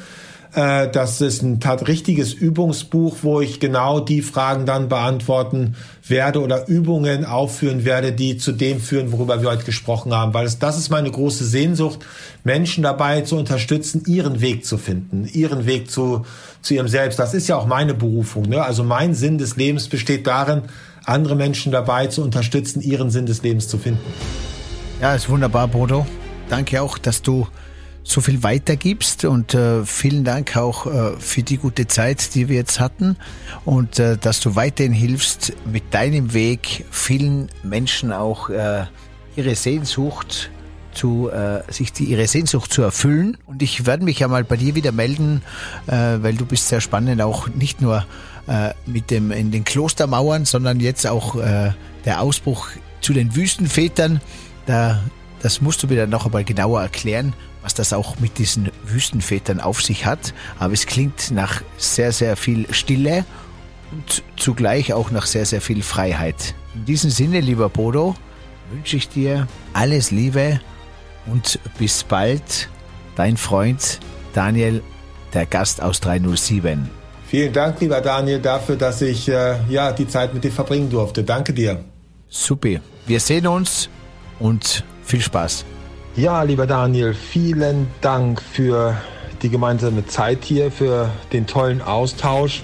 [0.54, 5.74] Äh, das ist ein richtiges Übungsbuch, wo ich genau die Fragen dann beantworten
[6.06, 10.32] werde oder Übungen aufführen werde, die zu dem führen, worüber wir heute gesprochen haben.
[10.32, 12.00] Weil es, das ist meine große Sehnsucht,
[12.44, 16.24] Menschen dabei zu unterstützen, ihren Weg zu finden, ihren Weg zu,
[16.62, 17.18] zu ihrem Selbst.
[17.18, 18.44] Das ist ja auch meine Berufung.
[18.44, 18.62] Ne?
[18.62, 20.62] Also mein Sinn des Lebens besteht darin,
[21.04, 24.00] andere Menschen dabei zu unterstützen, ihren Sinn des Lebens zu finden.
[25.00, 26.06] Ja, ist wunderbar, Bodo.
[26.48, 27.46] Danke auch, dass du
[28.04, 32.56] so viel weitergibst und äh, vielen Dank auch äh, für die gute Zeit, die wir
[32.56, 33.16] jetzt hatten
[33.64, 38.84] und äh, dass du weiterhin hilfst, mit deinem Weg vielen Menschen auch äh,
[39.36, 40.50] ihre Sehnsucht
[40.92, 44.58] zu äh, sich die, ihre Sehnsucht zu erfüllen und ich werde mich ja mal bei
[44.58, 45.42] dir wieder melden,
[45.86, 48.06] äh, weil du bist sehr spannend auch nicht nur
[48.84, 51.34] mit dem in den Klostermauern, sondern jetzt auch
[52.04, 52.68] der Ausbruch
[53.00, 54.20] zu den Wüstenvätern.
[54.66, 55.00] Da
[55.44, 59.60] das musst du mir dann noch einmal genauer erklären, was das auch mit diesen Wüstenvätern
[59.60, 60.32] auf sich hat.
[60.58, 63.26] Aber es klingt nach sehr, sehr viel Stille
[63.92, 66.54] und zugleich auch nach sehr, sehr viel Freiheit.
[66.74, 68.14] In diesem Sinne, lieber Bodo,
[68.70, 70.60] wünsche ich dir alles Liebe
[71.26, 72.70] und bis bald.
[73.14, 74.00] Dein Freund
[74.32, 74.82] Daniel,
[75.34, 76.88] der Gast aus 307.
[77.28, 81.22] Vielen Dank, lieber Daniel, dafür, dass ich äh, ja, die Zeit mit dir verbringen durfte.
[81.22, 81.84] Danke dir.
[82.30, 82.80] Supi.
[83.06, 83.90] Wir sehen uns
[84.38, 85.64] und viel Spaß.
[86.16, 88.96] Ja, lieber Daniel, vielen Dank für
[89.42, 92.62] die gemeinsame Zeit hier, für den tollen Austausch.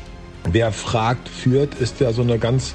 [0.51, 2.75] Wer fragt, führt, ist ja so eine ganz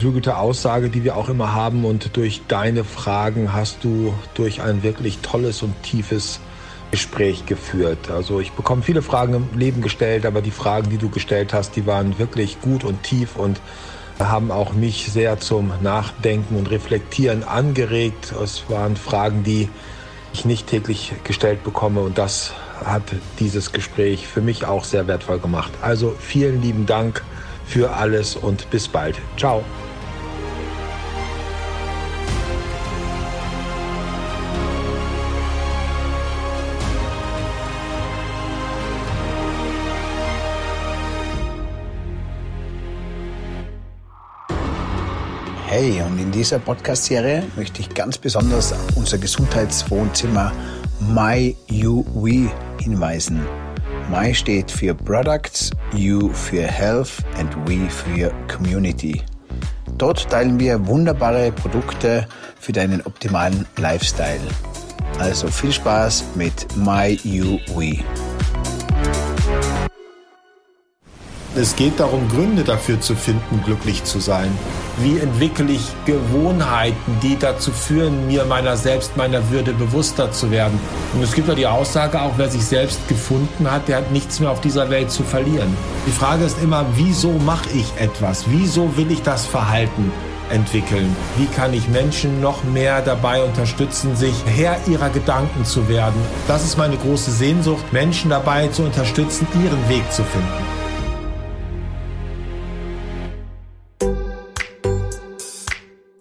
[0.00, 1.84] gute Aussage, die wir auch immer haben.
[1.84, 6.40] Und durch deine Fragen hast du durch ein wirklich tolles und tiefes
[6.90, 8.10] Gespräch geführt.
[8.10, 11.76] Also ich bekomme viele Fragen im Leben gestellt, aber die Fragen, die du gestellt hast,
[11.76, 13.60] die waren wirklich gut und tief und
[14.18, 18.32] haben auch mich sehr zum Nachdenken und Reflektieren angeregt.
[18.42, 19.68] Es waren Fragen, die
[20.32, 22.52] ich nicht täglich gestellt bekomme und das
[22.84, 23.02] hat
[23.38, 25.72] dieses Gespräch für mich auch sehr wertvoll gemacht.
[25.80, 27.22] Also vielen lieben Dank
[27.66, 29.16] für alles und bis bald.
[29.36, 29.64] Ciao.
[45.78, 50.50] Hey, und in dieser Podcast-Serie möchte ich ganz besonders unser Gesundheitswohnzimmer
[51.00, 51.54] My
[52.80, 53.46] hinweisen.
[54.10, 59.20] My steht für Products, You für Health and We für Community.
[59.98, 62.26] Dort teilen wir wunderbare Produkte
[62.58, 64.40] für deinen optimalen Lifestyle.
[65.18, 67.20] Also viel Spaß mit My
[67.74, 68.02] We.
[71.58, 74.50] Es geht darum, Gründe dafür zu finden, glücklich zu sein.
[74.98, 80.78] Wie entwickle ich Gewohnheiten, die dazu führen, mir meiner selbst, meiner Würde bewusster zu werden?
[81.14, 84.38] Und es gibt ja die Aussage, auch wer sich selbst gefunden hat, der hat nichts
[84.38, 85.74] mehr auf dieser Welt zu verlieren.
[86.06, 88.44] Die Frage ist immer, wieso mache ich etwas?
[88.48, 90.12] Wieso will ich das Verhalten?
[90.48, 91.16] entwickeln?
[91.36, 96.20] Wie kann ich Menschen noch mehr dabei unterstützen, sich Herr ihrer Gedanken zu werden?
[96.46, 100.75] Das ist meine große Sehnsucht, Menschen dabei zu unterstützen, ihren Weg zu finden.